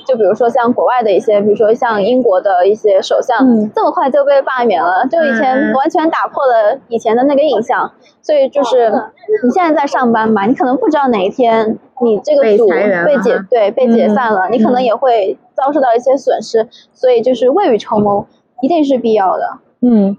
[0.07, 3.37] 就比如说像国外的一些，比如说像英国的一些首相，
[3.75, 7.91] 这么快就被罢免了，就以前完全打破了以前的那个印象。
[8.21, 8.89] 所以就是
[9.43, 16.69] 你现在在上班嘛，你可能不知道哪一天你这个组被解对被解散了，你可能也会遭受到一些损失。
[16.93, 18.25] 所以就是未雨绸缪
[18.61, 19.57] 一定是必要的。
[19.81, 20.15] 嗯。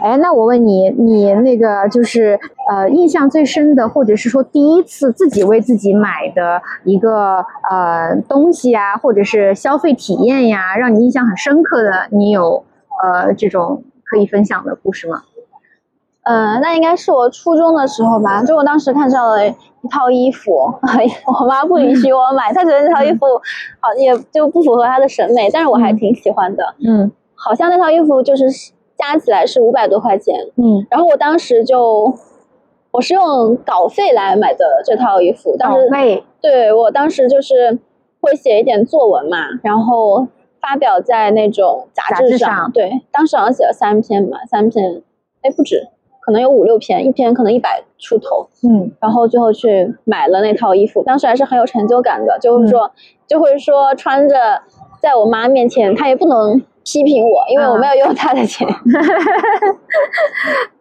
[0.00, 2.38] 哎，那我问你，你那个就是
[2.70, 12.64] 呃，印象最深的，或者是说第一次自己为自己买的一个呃东西啊，或者是消费体验呀，让你印象很深刻的，你有
[13.02, 15.22] 呃这种可以分享的故事吗？
[16.22, 20.72] 呃，那应该是我初中的时候吧，就我当时看上了一套衣服，
[21.26, 23.26] 我妈不允许我买，她觉得那套衣服
[23.80, 26.76] 好也就不符合她的审美，但是我还挺喜欢的。
[26.86, 28.44] 嗯，好像那套衣服就是。
[28.96, 32.12] 加起来是五百多块钱，嗯，然后我当时就，
[32.90, 35.88] 我是用稿费来买的这套衣服，当时
[36.40, 37.78] 对我当时就是
[38.20, 40.28] 会写一点作文嘛，然后
[40.60, 45.02] 发表在那种杂志上，对，当时好像写了三篇吧，三篇，
[45.42, 45.88] 哎不止，
[46.20, 52.92] 可能有五六篇，一篇可能一百出头，嗯，然后最后去买了那套衣服，当时还是很有成就感的，就是说
[53.26, 54.62] 就会说穿着
[55.00, 56.62] 在我妈面前，她也不能。
[56.84, 58.66] 批评我，因为我没有用他的钱。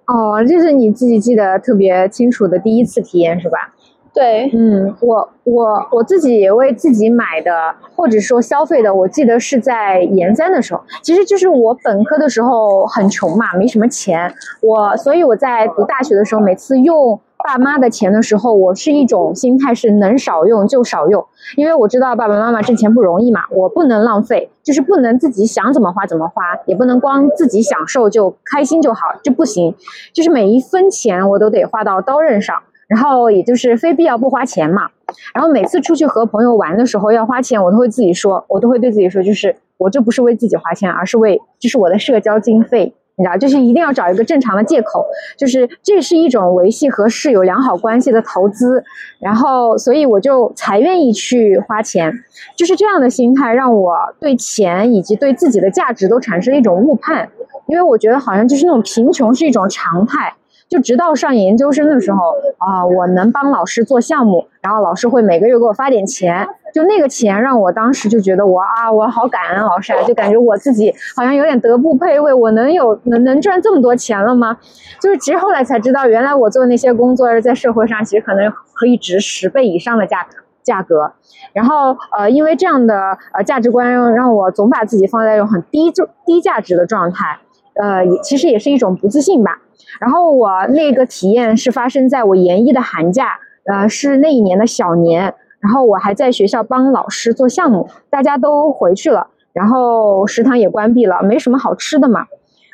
[0.07, 3.73] 哦，这是你自己记得特别清楚的第一次体验是吧？
[4.13, 17.19] 对，嗯，我我我自己为自己买的，或者说消费的，我记得是在研三的时候，其实就是我本科的时候很穷嘛，没什么钱，我所以我在读大学的时候，每次用。
[17.43, 21.25] 爸妈的钱的时候，我是一种心态是能少用就少用，
[21.57, 29.75] 因为我知道爸爸妈妈挣钱不容易嘛，我不能浪费，就是不能自己想怎么花怎么花，也不能光自己享受就开心就好，这不行，
[30.13, 32.55] 就是每一分钱我都得花到刀刃上，
[32.87, 34.89] 然后也就是非必要不花钱嘛。
[35.33, 42.93] 然后每次出去和朋友玩的时候要花钱，我都会自己说，我都会对自己说，就是我这不是为自己花钱，而是为这是我的社交经费。
[43.21, 45.05] 你知道，就是一定要找一个正常的借口，
[45.37, 48.83] 就是这是一种维系和室友良好关系的投资，
[49.19, 52.11] 然后所以我就才愿意去花钱，
[52.57, 57.29] 就是这样的心态让我对钱以及对自己的价值都产生一种误判，
[57.67, 60.33] 因为我觉得好像就是那种贫穷是一种常态。
[60.67, 62.17] 就直到上研究生的时候
[62.57, 74.57] 啊，我能帮老师做项目，然后老师会每个月给我发点钱，就那个钱让我当时就觉得我啊，我好感恩老师啊，就感觉我自己好像有点德不配位，我能有能能赚这么多钱了吗？
[75.01, 80.25] 就是其实后来才知道，原来我做那些工作在社会上其实可能可以值十倍以上的价
[80.63, 81.11] 价格，
[81.53, 87.39] 然后呃，因为这样的呃价值观让我总把自己放在一种很低就低价值的状态，
[87.81, 89.59] 呃，其实也是一种不自信吧。
[89.99, 95.33] 然后我那个体验是发生在我研一的寒假，呃，是那一年的小年。
[95.61, 102.25] 然后我还在学校帮老师做项目，大家都回去了，然后食堂也关闭了，没什么好吃的嘛。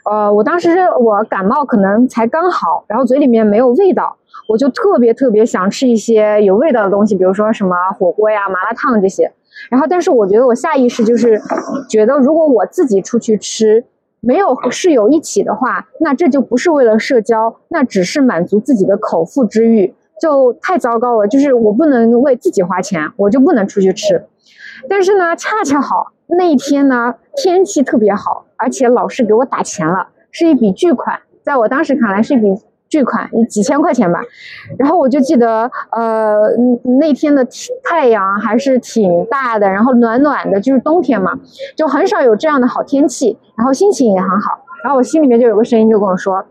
[0.10, 0.69] 呃，我当时
[1.00, 4.15] 我感冒可能才刚好，然后嘴里面没有味道，
[4.50, 9.32] 我就特别特别想吃一些有味道的东西，比如说什么火锅呀、麻辣烫这些。
[9.69, 11.41] 然后，但是我觉得我下意识就是
[11.89, 13.86] 觉得，如果我自己出去吃。
[14.19, 21.27] 没有和室友一起的话，那这就不是为了社交，那只是满足自己的口腹之欲，就太糟糕了。
[21.27, 24.25] 就是我不能为自己花钱，我就不能出去吃。
[24.89, 32.56] 但是呢，恰恰好那一天呢，天气特别好，而且老师给我打钱了，是一笔巨款，在我当时看来是一笔。
[32.89, 34.21] 巨款，几千块钱吧，
[34.80, 36.39] 然后我就记得，呃，
[37.01, 37.45] 那天的
[37.84, 41.38] 太阳还是挺大的，然后暖暖的，就是冬天嘛，
[41.75, 46.45] 就很少有这样的好天气，然后心情也很好，然后我心里面就有个声音就跟我说，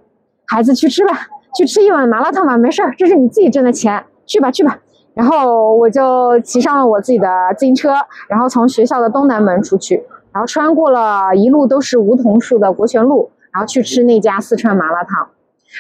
[0.47, 1.27] 孩子去吃吧，
[1.57, 4.79] 去吃一碗麻辣烫吧，没事儿，这是你自己挣的钱，去吧去吧，
[5.15, 7.95] 然后我就骑上了我自己的自行车，
[8.29, 15.29] 然后从学校的东南门出去，然后穿过了一路都是梧桐树的国权路，然后去吃那家四川麻辣烫。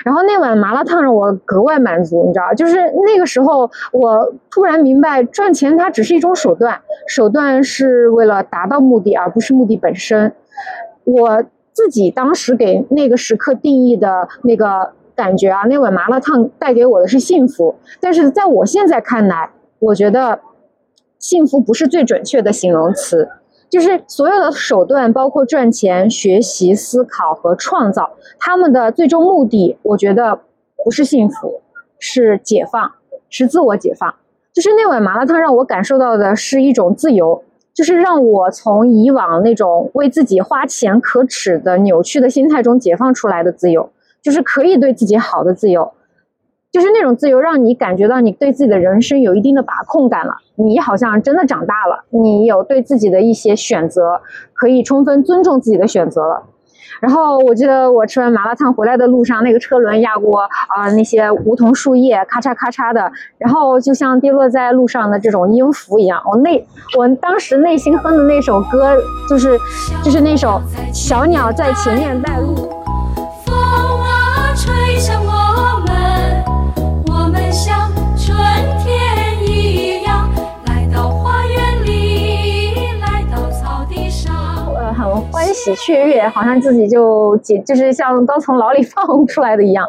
[0.04, 10.34] 然后那碗麻辣烫让我格外满足，你知道，就是那个时候我突然明白，赚钱它只是一种手段，手段是为了达到目的，而不是目的本身。
[11.04, 20.38] 我自己当时给那个时刻定义的那个感觉啊，那碗麻辣烫带给我的是幸福，但是在我现在看来，我觉得
[21.18, 23.28] 幸福不是最准确的形容词。
[23.68, 30.38] 就是所有的手段，包括赚钱、学习、思考和创造，他们的最终目的，我觉得
[30.84, 31.62] 不是幸福，
[31.98, 32.92] 是解放，
[33.28, 34.14] 是自我解放。
[34.52, 37.42] 就是那碗麻辣烫让我感受到的是一种自由，
[37.74, 43.90] 就是让我从以往那种为自己花钱可耻的扭曲的心态中解放出来的自由，
[44.26, 45.92] 就是可以对自己好的自由。
[46.72, 50.34] 就是那种自由，让你感觉到你对自己的人生有一定的把控感了。
[50.56, 54.20] 你好像真的长大了，你有对自己的一些选择，
[54.52, 56.42] 可以充分尊重自己的选择了。
[57.00, 66.20] 然后我记得我吃完麻辣烫回来的路上，那个车轮压过啊那些梧桐树叶，咔嚓咔嚓的，然后就像跌落在路上的这种音符一样。
[66.28, 66.66] 我内
[66.98, 68.96] 我当时内心哼的那首歌，
[69.28, 69.56] 就是
[70.02, 70.60] 就是那首
[70.92, 72.54] 《小鸟在前面带路》。
[85.66, 89.88] 喜雀跃，好像自己就解，就是像刚从牢里 放出来的一样。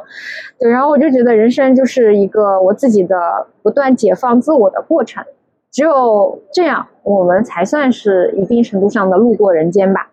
[0.59, 5.23] 对，然后我就觉得人生就是一个我自己的不断解放自我的过程，
[5.71, 10.09] 只有这样，我们才算是一定程度上的路过人间吧。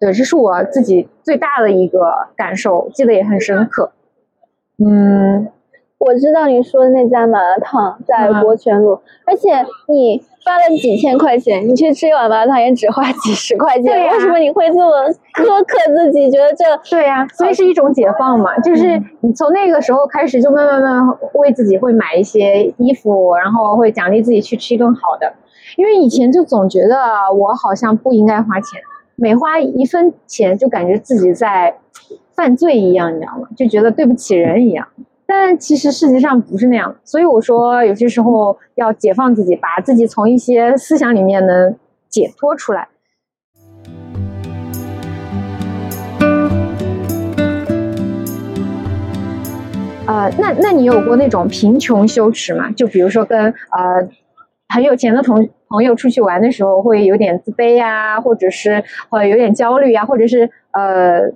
[0.00, 3.92] 对，这是我自己最大的一个感受，记得也很深刻。
[4.84, 5.48] 嗯。
[6.00, 9.50] 我知道你说的那家麻辣烫在国权路，而且
[9.86, 16.30] 你花了几千块钱，你去吃一碗麻辣烫也只花几十块钱，为什么你会这么苛刻自己？
[16.30, 25.32] 觉得这对呀，所以是一种解放嘛，就是你从那个时候开始就慢慢慢为自己会买一些衣服，然后会奖励自己去吃一顿好的，
[25.76, 26.96] 因为以前就总觉得
[27.36, 28.80] 我好像不应该花钱，
[29.16, 31.76] 每花一分钱就感觉自己在
[32.34, 33.48] 犯罪一样，你知道吗？
[33.56, 34.86] 就觉得对不起人一样。
[35.32, 41.76] 但其实实际上不是那样，所以我说有些时候要解放自己，把自己从一些思想里面能
[42.08, 42.88] 解脱出来。
[50.08, 52.68] 呃，那那你有过那种贫穷羞耻吗？
[52.72, 54.08] 就比如说跟呃
[54.74, 61.32] 很有钱的同朋友出去玩的时候，会有点自卑呀，或者是会有点焦虑呀，或者是呃。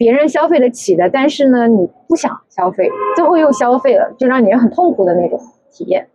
[0.00, 5.38] 别人消费得起的，但是呢，你不想消费，最后又消费了，就让你很痛苦的那种
[5.70, 6.08] 体验，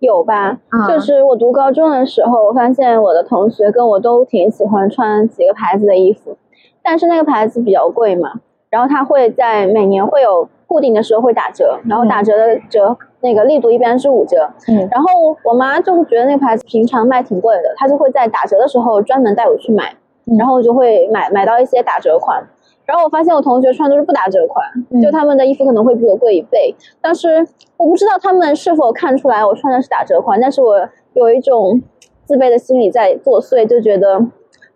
[0.00, 0.58] 有吧？
[0.88, 6.36] 就是我读高中的时候，我发现我的同学跟我都挺喜欢穿几个牌子的衣服，
[6.82, 8.40] 但是那个牌子比较贵嘛，
[8.70, 19.94] 然后他会在每年会有固定的时候会打折，然后打折的折那个力度一般是五折，嗯，然后我妈就觉得那个牌子平常卖挺贵的，她就会在打折的时候专门带我去买，
[20.36, 22.44] 然后我就会买买到一些打折款。
[22.86, 24.64] 然后我发现我同学穿都是不打折款，
[25.02, 26.72] 就他们的衣服可能会比我贵一倍。
[27.00, 27.44] 但是
[27.76, 31.82] 我不知道他们是否看出来我穿的是打折款，但是我有一种
[32.24, 34.24] 自卑的心理在作祟，就觉得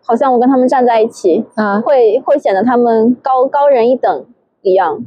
[0.05, 4.27] 好像我跟他们站在一起，啊，会会显得他们高高人一等
[4.63, 5.07] 一样。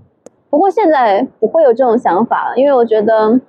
[0.49, 3.41] 不过现在不会有这种想法了，因为我觉得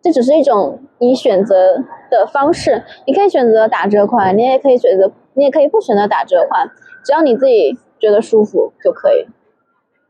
[0.00, 1.78] 这只是一种你选择
[2.10, 6.70] 的方式，你可以选择打折款，你也可以选择，你也可以不选择打折款，
[7.04, 7.76] 只要你自己。
[7.98, 9.26] 觉得舒服就可以。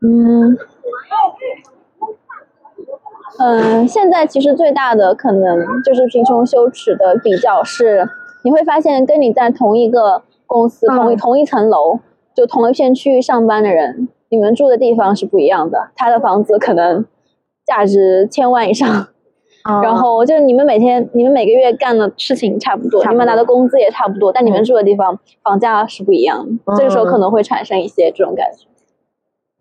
[0.01, 0.57] 嗯
[3.39, 8.07] 嗯，现在其实最大的可能就是贫穷羞耻的比较是，
[8.43, 11.99] 你会发现跟你在同一个公司、同一同一层楼、
[12.35, 15.89] 就同一片区域上班的人，你们住的地方是不一样的。
[15.95, 17.05] 他的房子可能
[17.65, 19.07] 价值千万以上。
[19.81, 26.75] 然后就是你们每天、你们每个月干的事情差不多，你们拿的工资也差不多，但你们住的地方房价是不一样的。
[26.77, 28.67] 这个时候可能会产生一些这种感觉。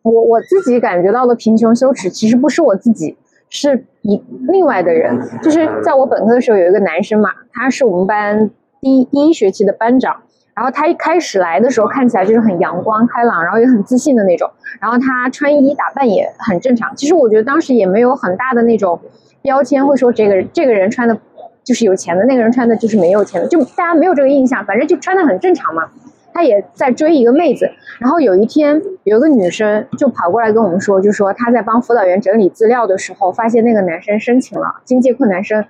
[0.02, 3.16] 我我自己感觉到的贫穷羞耻，其实不是我自己，
[3.48, 5.18] 是一另外的人。
[5.42, 8.50] 就是在我本科的时候，有一个男生嘛，他是我们班
[8.82, 10.22] 第一第一学期的班长。
[10.54, 14.50] 然后他一开始来的时候，看起来就是很阳光开朗，然后也很自信的那种。
[14.80, 16.94] 然后他穿衣打扮也很正常。
[16.96, 19.00] 其实我觉得当时也没有很大的那种。
[19.42, 21.14] 标签会说这个这个人穿的，
[21.62, 25.82] 就是有钱的，那个人穿的就是没有钱的，就大家没有这个印象，反正就穿的很正常嘛。
[26.32, 35.62] 他也在追一个妹子，然后有一天有个女生就跑过来跟我们说，就说她在帮辅导员整理资料的时候，发现那个男生申请了经济困难生，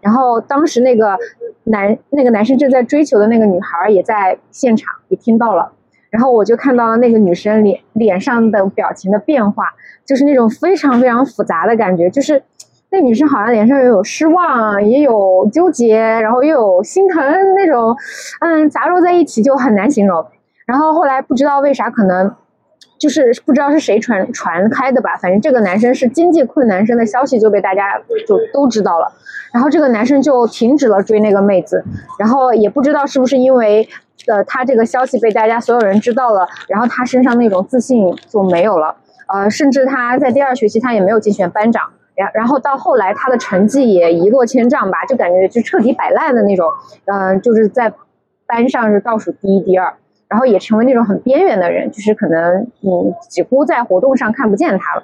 [0.00, 1.16] 然后当时那个
[1.64, 5.72] 男那个男生正在追求的那个女孩也在现场，也听到了，
[6.10, 9.64] 然后我就看到了那个女生脸脸上的表情的变化，
[10.06, 12.42] 就是那种非常非常复杂的感觉，就是。
[12.92, 17.22] 那女生好像脸上也有失望，也有纠结，然后又有心疼
[17.54, 17.96] 那种，
[18.40, 20.26] 嗯，杂糅在一起就很难形容。
[20.66, 22.34] 然后后来不知道为啥，可能
[23.00, 27.98] 就是不知道是谁传传开的吧，反正这个男生是经济困难生的消息就被大家
[28.28, 29.10] 就都知道了。
[29.52, 31.82] 然后这个男生就停止了追那个妹子，
[32.18, 33.88] 然后也不知道是不是因为
[34.28, 38.94] 呃他这个消息被大家所有人知道了，然后他身上那种自信就没有了，
[39.26, 41.90] 呃，甚至他在第二学期他也没有竞选班长。
[42.16, 46.70] 然然后到后来他的成绩也一落千丈吧，就感觉就彻底摆烂的那种，
[47.06, 47.90] 嗯，就是在
[48.46, 49.94] 班上是倒数第一、第二，
[50.30, 55.02] 然后也成为那种很边缘的人，就是可能嗯几乎在活动上看不见他了。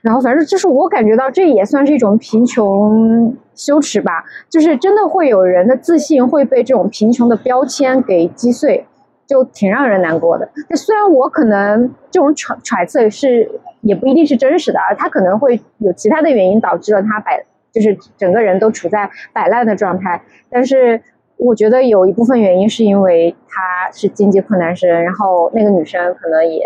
[0.00, 8.86] 然后反正就是我感觉到这也算是一种贫穷羞耻吧，就是真的会有人的自信会被这种贫穷的标签给击碎，
[9.26, 10.48] 就挺让人难过的。
[10.70, 13.50] 那虽然我可能这种揣揣测是
[13.80, 20.22] 也不一定是真实的，他可能会有其他的原因导致了他摆，就是整个人都处在摆烂的状态。
[20.48, 21.02] 但是
[21.38, 26.62] 我觉得有一部分原因是因为他是经济困难生，然后那个女生可能也。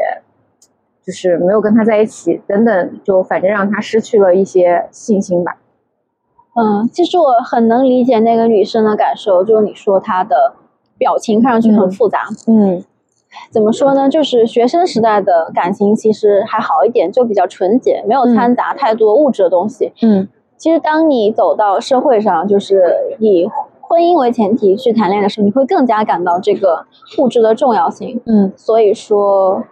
[1.04, 5.56] 就是没有跟他在一起，等等，就反正让他失去了一些信心吧。
[6.54, 10.54] 嗯，其实我很能理解那个女生的感受，就是你说她的
[10.96, 12.28] 表情看上去很复杂。
[12.46, 12.84] 嗯，
[13.50, 14.08] 怎么说呢？
[14.08, 19.92] 就是学生时代的感情其实还好一点，就比较纯洁，没有掺杂太多物质的东西。
[20.02, 23.50] 嗯，其实当你走到社会上，就是以
[23.93, 26.86] 婚姻为前提去谈恋爱的时候，你会更加感到这个
[27.18, 28.22] 物质的重要性。
[28.24, 29.64] 嗯，所以说。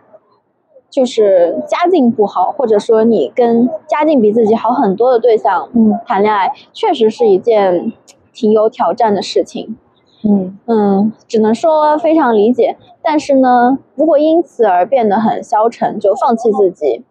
[0.91, 7.93] 就是家境不好，或者说你跟家境比自己好很多的对象，嗯，谈恋爱确实是一件
[8.33, 9.77] 挺有挑战的事情，
[10.25, 12.77] 嗯嗯，只能说非常理解。
[13.03, 17.05] 但是呢，如果因此而变得很消沉，就放弃自己，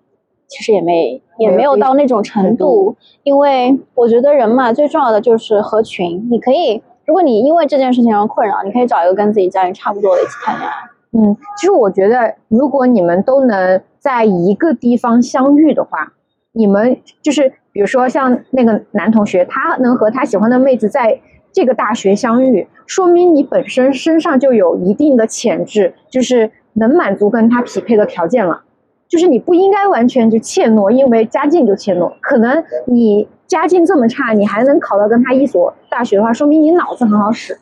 [0.50, 2.98] 其实也没也没有到那种程度。
[3.24, 6.28] 因为我觉得人嘛，最重要的就是合群。
[6.30, 10.76] 你可以，如果你因为这件事情而困扰，你可以找一个跟自己家人差不多的一起谈恋爱。
[11.18, 16.14] 嗯，其实我觉得，如果你们都能在一个地方相遇的话，
[16.52, 21.20] 你们就是比如说像那个男同学，他能和他喜欢的妹子在
[21.52, 28.62] 这个大学相遇，说明你本身身上就有一定的潜质，就是能满足跟他匹配的条件了。
[29.10, 32.14] 就是你不应该完全就怯懦，因为家境就怯懦。
[32.22, 37.58] 可能你家境这么差，你还能考到跟他一所大学的话，说明你脑子很好使，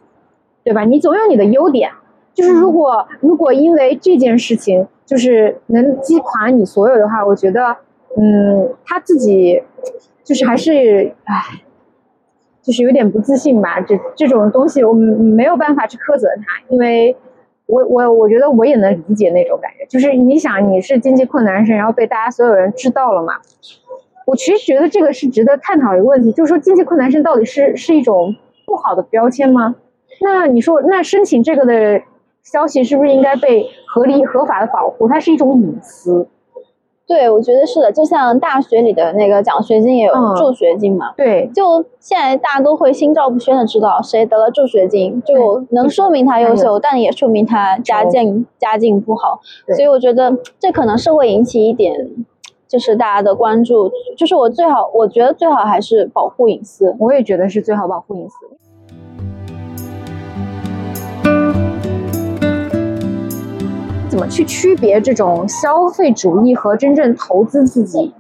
[0.64, 0.84] 对吧？
[0.84, 1.89] 你总有你的优点。
[2.34, 7.78] 就是如果如果因为这件事情就是能击垮你所有的话，我觉得，
[8.16, 9.64] 嗯，他自己
[10.24, 11.64] 就是还是唉，
[12.62, 13.82] 就是有点不自信吧。
[13.82, 17.16] 这这种东西我们没有办法去苛责他，因为
[17.68, 19.86] 我我我觉得我也能理解那种感觉。
[19.86, 23.36] 就是你想你是经济困难生，然后被大家所有人知道了嘛？
[24.26, 29.76] 我其实觉得这个是值得探讨一个问题，就是说经济困难生到底是是一种不好的标签吗？
[30.22, 32.01] 那你说那申请这个的？
[32.43, 35.05] 消息是不是应该被合理合法的保护？
[35.09, 36.26] 它是一种隐私。
[37.08, 37.89] 对，我觉得是的。
[37.89, 41.14] 就像大学里的那个奖学金也有助学金嘛。
[41.16, 41.49] 对。
[41.55, 49.39] 就现在大家都会心照不宣的知道谁得了助学金，就能说明他优秀，但也说明他家境家境不好。
[49.74, 51.95] 所以我觉得这可能是会引起一点，
[52.68, 53.89] 就是大家的关注。
[54.18, 56.93] 就是我最好，我觉得最好还是保护隐私。
[56.99, 58.36] 我也觉得是最好保护隐私。
[64.18, 68.11] 怎么去区别这种消费主义和真正投资自己？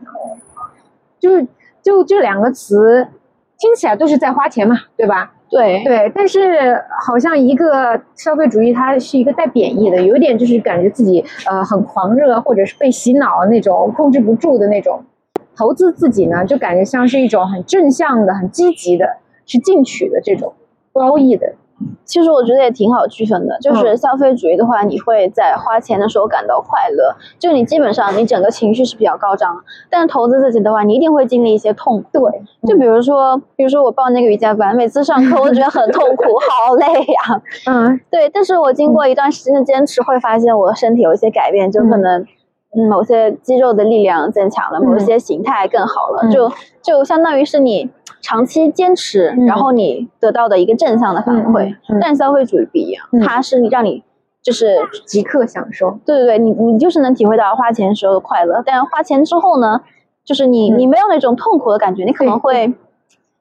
[1.19, 1.47] 就是
[1.81, 3.07] 就这两个词
[3.57, 5.33] 听起来都是在花钱嘛，对吧？
[5.49, 15.03] 对对，但是好像一个消费主义它是一个带贬义的，有点就是感觉自己呃很狂热，或者是被洗脑那种控制不住的那种。
[15.55, 19.17] 投资自己呢，就感觉像是一种很正向的、很积极的
[19.47, 20.53] 去进取的这种
[20.93, 21.55] 褒义的。
[22.05, 29.55] 其实我觉得也挺好区分的，就是消费主义的话，你会在花钱的时候感到快乐，就你基本上你整个情绪是比较高涨。
[29.89, 32.03] 但投资自己的话，你一定会经历一些痛。
[32.11, 32.21] 对，
[32.67, 37.41] 就比如说，比如说我报那个瑜伽班，每次上课我觉得很痛苦， 好累呀。
[37.67, 38.29] 嗯，对。
[38.29, 42.21] 但是我经过一段时间的坚持，会发现我身体有一些改变，就可能
[42.75, 46.49] 嗯某些肌肉的力量增强了，某些形态更好了，就
[46.81, 47.89] 就相当于是你。
[48.27, 54.03] 长期坚持，然后你得到的一个正向的反馈，但消费主义不一样，它是让你
[54.41, 54.75] 就是
[55.05, 55.97] 即刻享受。
[56.05, 59.79] 对对对，你你就是能体会到花钱时候的快乐，但花钱之后呢，
[60.25, 62.73] 就是你你没有那种痛苦的感觉，你可能会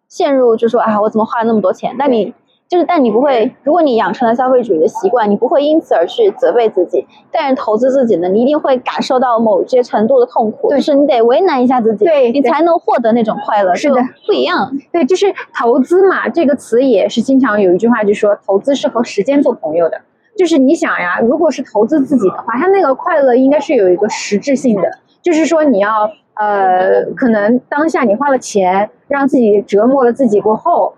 [0.07, 1.97] 陷入就说啊，我怎么花了那么多钱？
[1.99, 2.32] 但你。
[2.68, 7.06] 就是，但你不会，如果你养成了消费主义的习惯，你不会因此而去责备自己。
[7.30, 13.72] 但是投资自己呢，你一定会感受到某些程度的痛苦，就是你得为难一下自己，对你才能获得那种快乐。
[13.76, 13.96] 是的，
[14.26, 14.76] 不一样。
[14.90, 20.00] 对，就是投资嘛，这个词也是经常有一句话就说，投资是和时间做朋友的。
[20.36, 24.90] 就是你想呀，如果是投资自己的话，它那个快乐应该是有一个实质性的，
[25.22, 30.92] 就是说你要呃，可能当下你花了钱，让自己折磨了自己过后。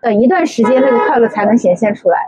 [0.00, 2.18] 等一段时间，那个快乐才能显现出来。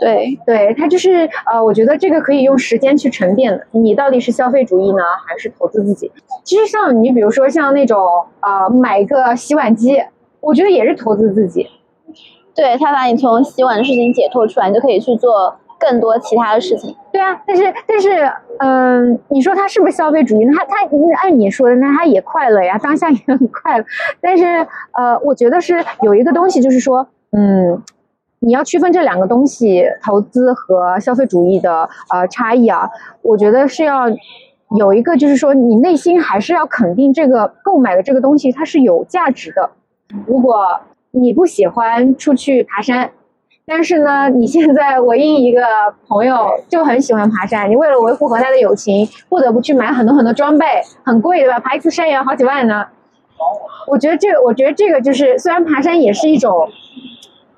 [0.00, 3.66] 对对，它就是呃，我觉得这个可以用时间去沉淀的。
[3.72, 6.12] 你到底是消费主义呢，还是投资自己？
[6.44, 7.98] 其实像你比如说像那种
[8.40, 10.00] 呃，买一个洗碗机，
[10.40, 11.66] 我觉得也是投资自己。
[12.54, 16.94] 对，它把你从洗碗的事情解脱出来，你就可以去做更多其他的事情。
[17.10, 20.46] 对啊，但是但是，嗯，你说他是不是消费主义？
[20.46, 20.76] 他他
[21.22, 23.84] 按你说的，那他也快乐呀，当下也很快乐。
[24.20, 24.44] 但是
[24.92, 27.82] 呃，我觉得是有一个东西，就是说，嗯。
[28.40, 32.88] 你要区分这两个东西，投资和消费主义的呃差异啊，
[33.20, 34.04] 我觉得是要
[34.78, 39.68] 有一个，就是说你内心还是要肯定这个购买的这个东西它是有价值的。
[40.24, 43.10] 如果你不喜欢出去爬山，
[43.66, 45.62] 但是呢，你现在唯一一个
[46.06, 50.64] 朋友就很喜欢爬山，你为了维护和他的友情，不得不去买很多很多装备，
[51.02, 51.58] 很贵对吧？
[51.58, 52.86] 爬一次山也要好几万呢。
[53.86, 56.68] 我觉得这个，我觉得这个就是虽然爬山也是一种。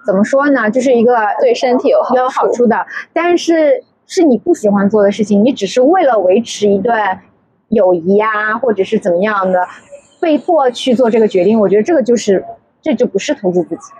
[0.06, 0.70] 怎么说呢？
[0.70, 7.20] 就是一个对身体有有好处的，但是是你不喜欢做的事情，你只是为了维持一段
[7.68, 9.60] 友谊啊，或者是怎么样的，
[10.18, 11.60] 被迫去做这个决定。
[11.60, 12.42] 我觉得这个就是，
[12.80, 13.92] 这就不是投资自己，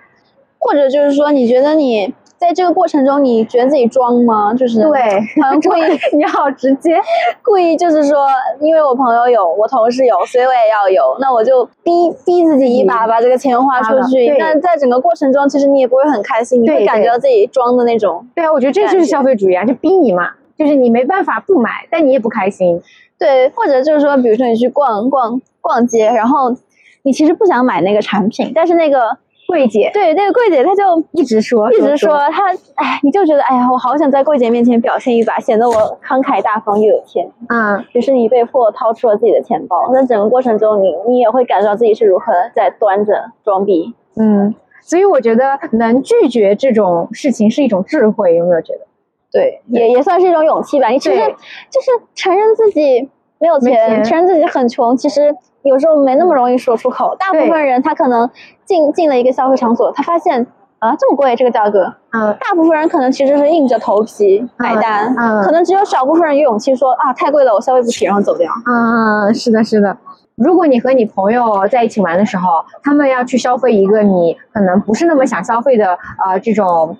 [0.58, 2.14] 或者就是说，你觉得你。
[2.40, 4.54] 在这个过程中，你觉得自己装吗？
[4.54, 5.02] 就是对，
[5.42, 5.82] 好像 故意
[6.16, 6.98] 你好直接，
[7.44, 8.26] 故意就是说，
[8.60, 11.92] 因为我朋友有，我同事有，所以我也要有，那我就逼
[12.24, 14.34] 逼自己一把把这个钱花出去。
[14.38, 18.26] 那在整个过程中，其实你也不会很开心，你会感觉到自己装的那种。
[18.34, 22.80] 对啊，我觉得这就是消费主义啊，就逼你嘛，就是你没办法不买，但你也不开心。
[23.18, 26.56] 对，或者就是说，比如说你去逛逛逛街，然后
[27.02, 29.18] 你其实不想买那个产品，但是那个。
[29.50, 30.82] 柜姐对那个柜姐，她就
[31.12, 32.44] 一直说，一直说她，
[32.76, 37.28] 哎，你就觉得，哎呀，我好想在柜姐面前表现一把，显得我慷慨大方又有钱。
[37.48, 43.92] 嗯，于是你被迫掏出了自己的钱包，那整个过程中，你你也会感受到自己是如何在端着装逼。
[44.16, 48.86] 嗯，所以我觉得能拒绝这种事情是一种智慧，有没有觉得？
[49.32, 50.88] 对，也也算是一种勇气吧。
[50.88, 55.34] 你其实就是承认自己没有钱，承认自己很穷，其实。
[55.62, 58.28] 有时候没那么容易说出口，大部分人他可能
[58.64, 60.46] 进进了一个消费场所，他发现
[60.78, 69.96] 啊这么贵这个价格，嗯，大部分人可能其实是硬着头皮买单，嗯，可能只有少部分人有勇气说啊太贵了我消费不起然后走掉，嗯，是的，是的。
[70.36, 76.96] 如果你和你朋友在一起玩的时候，他们要去消费一个你可能不是那么想消费的啊这种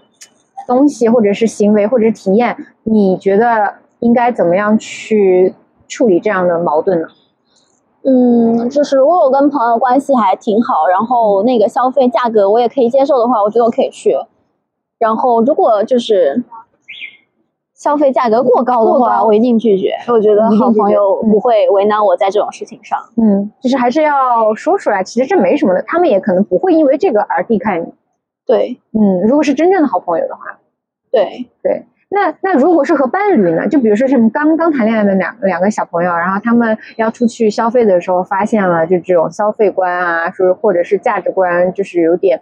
[0.67, 5.55] 东西或者是行为或者是体验，你觉得应该怎么样去
[5.89, 7.09] 处理这样的矛盾呢？
[8.03, 14.17] 嗯，就是如果我跟朋友关系还挺好，然后那个消费价格我也可以接受的话，我觉得我可以去。
[14.99, 16.43] 然后如果就是
[17.75, 19.95] 消费价格过高的话，我一定拒绝。
[20.09, 22.99] 我觉得好朋友不会为难我在这种事情上。
[23.17, 27.87] 嗯，就是还是要说出来，其实这没什么的，他们也可能不会因为这个而避开你。
[28.47, 30.59] 对，嗯，如果是真正的好朋友的话，
[31.11, 31.85] 对对。
[32.13, 33.69] 那那如果是和伴侣呢？
[33.69, 42.41] 就比如说是刚刚谈恋爱的两两个小朋友，然后他们要出去消费的时候，发现了就这种消费观啊，说或者是价值观，就是有点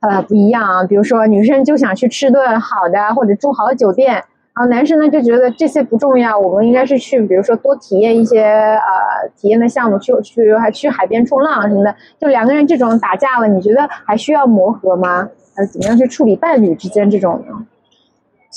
[0.00, 0.84] 呃不一样啊。
[0.84, 4.24] 比如说女生就想去吃顿好的，或者住好酒店，然
[4.56, 11.94] 后男生呢就觉得这些不重要，我们应该是去，比如说多体验一些呃体验的项目，去去还去海边冲浪什么的。
[12.18, 15.28] 就两个人这种打架了，你觉得还需要磨合吗？
[15.56, 17.54] 呃，怎么样去处理伴侣之间这种呢？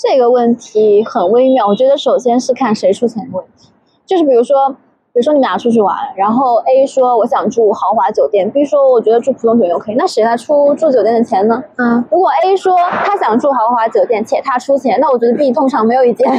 [0.02, 3.70] 这个问题很微妙，我觉得首先是看谁出钱的问题，
[4.06, 11.62] 就是比如说，比如说你们俩出去玩，然后 A 说我想住豪华酒店，B 说我觉得住普通酒店 OK，，那谁来出住酒店的钱呢？
[11.76, 12.74] 嗯，如果 A 说
[13.04, 16.32] 他想住豪华酒店且他出钱，那我觉得 B 通常没有意见。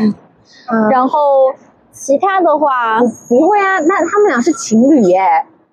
[0.73, 1.19] 嗯， 然后
[1.93, 2.99] 其他的话
[3.29, 5.21] 不会啊，那他们俩是情侣耶，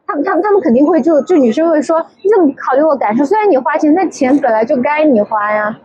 [0.05, 3.23] 他们他们他们肯定会就就女生会说你怎么考虑我感受？
[3.23, 5.79] 虽然你花钱，那钱本来就该你花呀。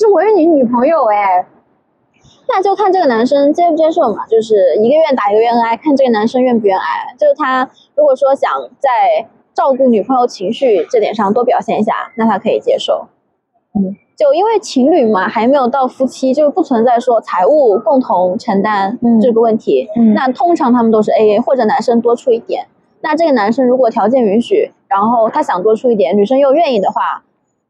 [0.00, 1.44] 就我是你女朋友哎，
[2.48, 4.26] 那就看这个男生接不接受嘛。
[4.26, 7.14] 就是一个愿打一个愿挨，看这个男生愿不愿挨。
[7.18, 13.08] 就是他如果说想在照顾女朋友情绪这点上多表现一下，那他可以接受。
[13.74, 19.86] 嗯，就因为情侣嘛，还没有到夫妻，就是不存在说财务共同承担这个问题。
[19.96, 22.68] 嗯，那通常他们都是 A A，或者男生多出一点。
[23.02, 27.22] 那这个男生如果条件允许，然后他想多出一点，女生又愿意的话。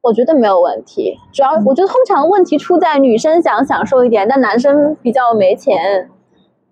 [0.03, 6.09] 我觉得没有问题，主要我觉得通常问题出在女生想享受一点，但男生比较没钱。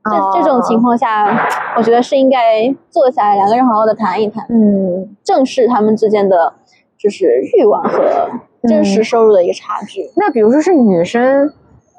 [0.05, 1.27] 这这种情况下，
[1.77, 6.55] 我觉得是应该坐下来两个人好好的谈一谈，嗯，正视他们之间的
[6.97, 7.27] 就是
[7.59, 8.31] 欲望和
[8.63, 10.11] 真实收入的一个差距。
[10.17, 11.53] 那比如说是女生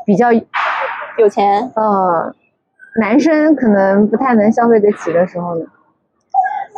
[0.08, 2.34] 比较有钱，呃，
[3.00, 5.66] 男生可能不太能消费得起的时候呢？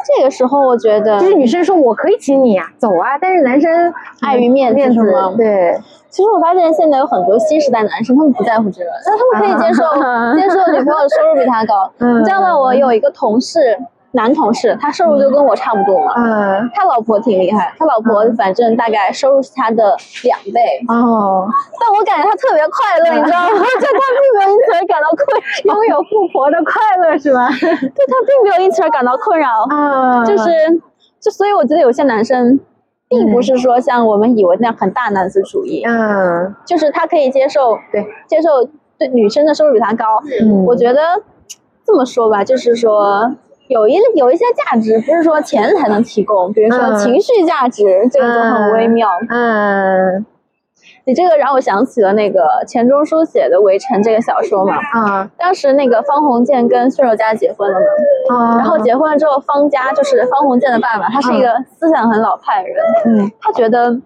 [0.06, 5.34] 这个时候我觉得，就是女生说我可以请你啊，走啊，但是男生碍于面子是吗？
[5.38, 5.80] 对。
[6.10, 9.84] 其实我发现现在有很多新时代男生，他们不在乎这个，但他们可以接受
[10.36, 11.90] 接受女朋友的收入比他高。
[11.98, 12.60] 你知道吗？
[12.60, 13.78] 我有一个同事。
[14.14, 16.14] 男同事，他收入就跟我差不多嘛。
[16.18, 20.60] 嗯，他老婆挺厉害，他老婆反正大概收入是他的两倍。
[20.90, 21.48] 哦，
[21.80, 23.48] 但我感觉他特别快乐，你知道吗？
[23.80, 27.48] 就他并没有因此而感到困，拥有富婆的快乐是吧？
[27.60, 29.48] 对他并没有因此而感到困扰。
[29.70, 30.50] 啊，就是，
[31.22, 32.60] 就所以我觉得有些男生，
[33.08, 35.84] 并不是说像我们以为那样很大男子主义。
[35.86, 38.50] 嗯，就是他可以接受，对，接受
[39.00, 40.06] 对女生的收入比他高。
[40.42, 41.24] 嗯，我觉得
[41.86, 43.32] 这么说吧，就是说。
[43.72, 49.08] 有一有一些价值，不是说钱才能提供，比如说情绪价值，这个就很微妙。
[49.30, 50.26] 嗯，
[51.06, 54.76] 你这个让我想起了那个钱钟书写的《围城》这个小说嘛。
[54.92, 58.36] 啊，当时那个方鸿渐跟孙柔嘉结婚了嘛。
[58.36, 61.48] 啊，然后结婚了之后，方家就是方鸿渐的爸爸，他是一个
[61.80, 62.84] 思想很老派的人。
[63.06, 63.98] 嗯，他觉得。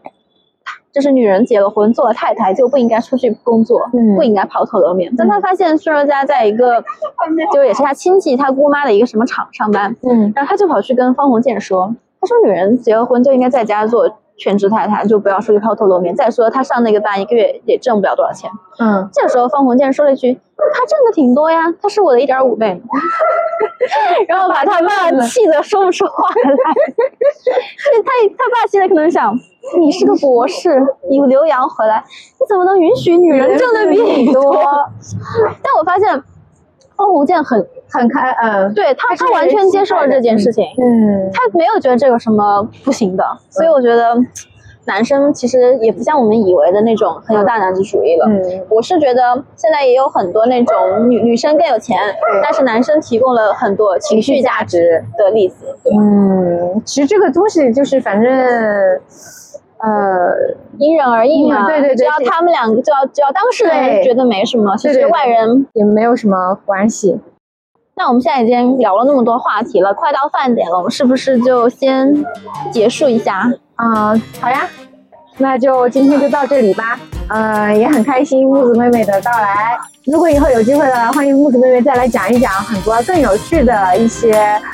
[0.96, 3.82] 就是女人结了婚做了太太就不应该出去工作，
[4.16, 5.14] 不应该抛头露面。
[5.18, 6.82] 但他发现孙柔嘉在一个，
[7.54, 16.16] 就也是他亲戚他姑妈的一个什么厂上班，嗯，然后他就跑去跟方鸿渐说，他说女人结了婚就应该在家做全职太太，就不要出去抛头露面。
[16.16, 19.10] 再说他上那个班一个月也挣不了多少钱，嗯。
[19.14, 22.82] 这个时候方鸿渐说了一句，他挣的挺多呀，他是我的一点五倍，
[24.28, 26.52] 然后把他爸 气得说不出话来。
[28.04, 29.38] 他他爸现在可能想。
[29.80, 30.80] 你是个博士，
[31.10, 32.04] 你留洋回来，
[32.40, 34.64] 你怎么能允许女人挣的比你多？
[35.64, 36.24] 但我发现
[36.96, 44.16] 方鸿渐很很开，嗯，对他他完全接受了这件事情，嗯，他没有觉得这有什么不行的，所以我觉得
[44.86, 48.26] 男生其实也不像我们以为的那种很有大男子主义了。
[48.28, 49.22] 嗯，我是觉得
[49.56, 51.98] 现在也有很多那种女女生更有钱，
[52.44, 55.78] 但是男生提供了很多情绪价值的例子。
[55.92, 58.32] 嗯，其实这个东西就是反正。
[59.86, 61.68] 呃，因人而异嘛。
[61.68, 67.20] 对对对，只要他们两个，只要只要当事人觉得没什么，其实外人也没有什么关系。
[67.98, 72.26] 那我们现在已经聊了那么多话题了，快到饭点了，我们是不是就先
[72.72, 73.52] 结束一下？
[73.76, 74.68] 啊，好呀，
[75.38, 77.00] 那就今天就到这里吧。
[77.28, 79.76] 呃，也很开心木子妹妹的到来。
[80.06, 84.34] 如果以后有机会了，欢迎木子妹妹再来讲一讲很多更有趣的一些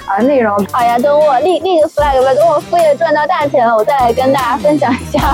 [0.09, 0.53] 呃内容。
[0.69, 5.33] 好呀，等我立立个 flag 吧，等我副业赚到大钱了，我再来跟大家分享一下。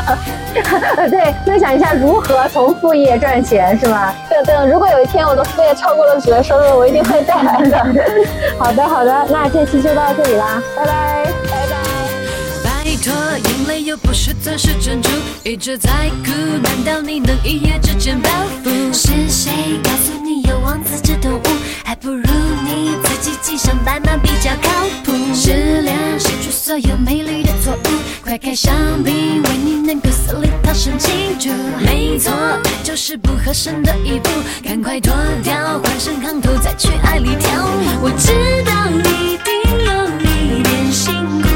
[1.09, 4.13] 对，分享一下如何从副业赚钱，是吗？
[4.29, 7.77] 对对，如果有一天我的副业超过了主业收入，我一定会再来的。
[8.59, 11.66] 好的，好的，那这期就到这里啦，拜拜，拜拜。
[12.87, 15.09] 拜托，眼泪又不是钻石珍珠，
[15.43, 16.31] 一直在哭，
[16.63, 18.29] 难道你能一夜之间暴
[18.63, 18.69] 富？
[18.93, 19.51] 是谁
[19.83, 21.43] 告诉你有王子这动物？
[21.83, 22.23] 还不如
[22.63, 25.11] 你自己骑上白马比较靠谱。
[25.35, 27.89] 失恋，失去所有美丽的错误，
[28.23, 28.73] 快开香
[29.03, 31.49] 槟，为你能够死里逃生庆祝。
[31.83, 34.31] 没错，爱就是不合身的衣服，
[34.63, 35.13] 赶快脱
[35.43, 37.69] 掉，换身行头再去爱里跳舞。
[38.01, 38.31] 我知
[38.63, 39.51] 道你一定
[39.83, 41.46] 有一点辛苦。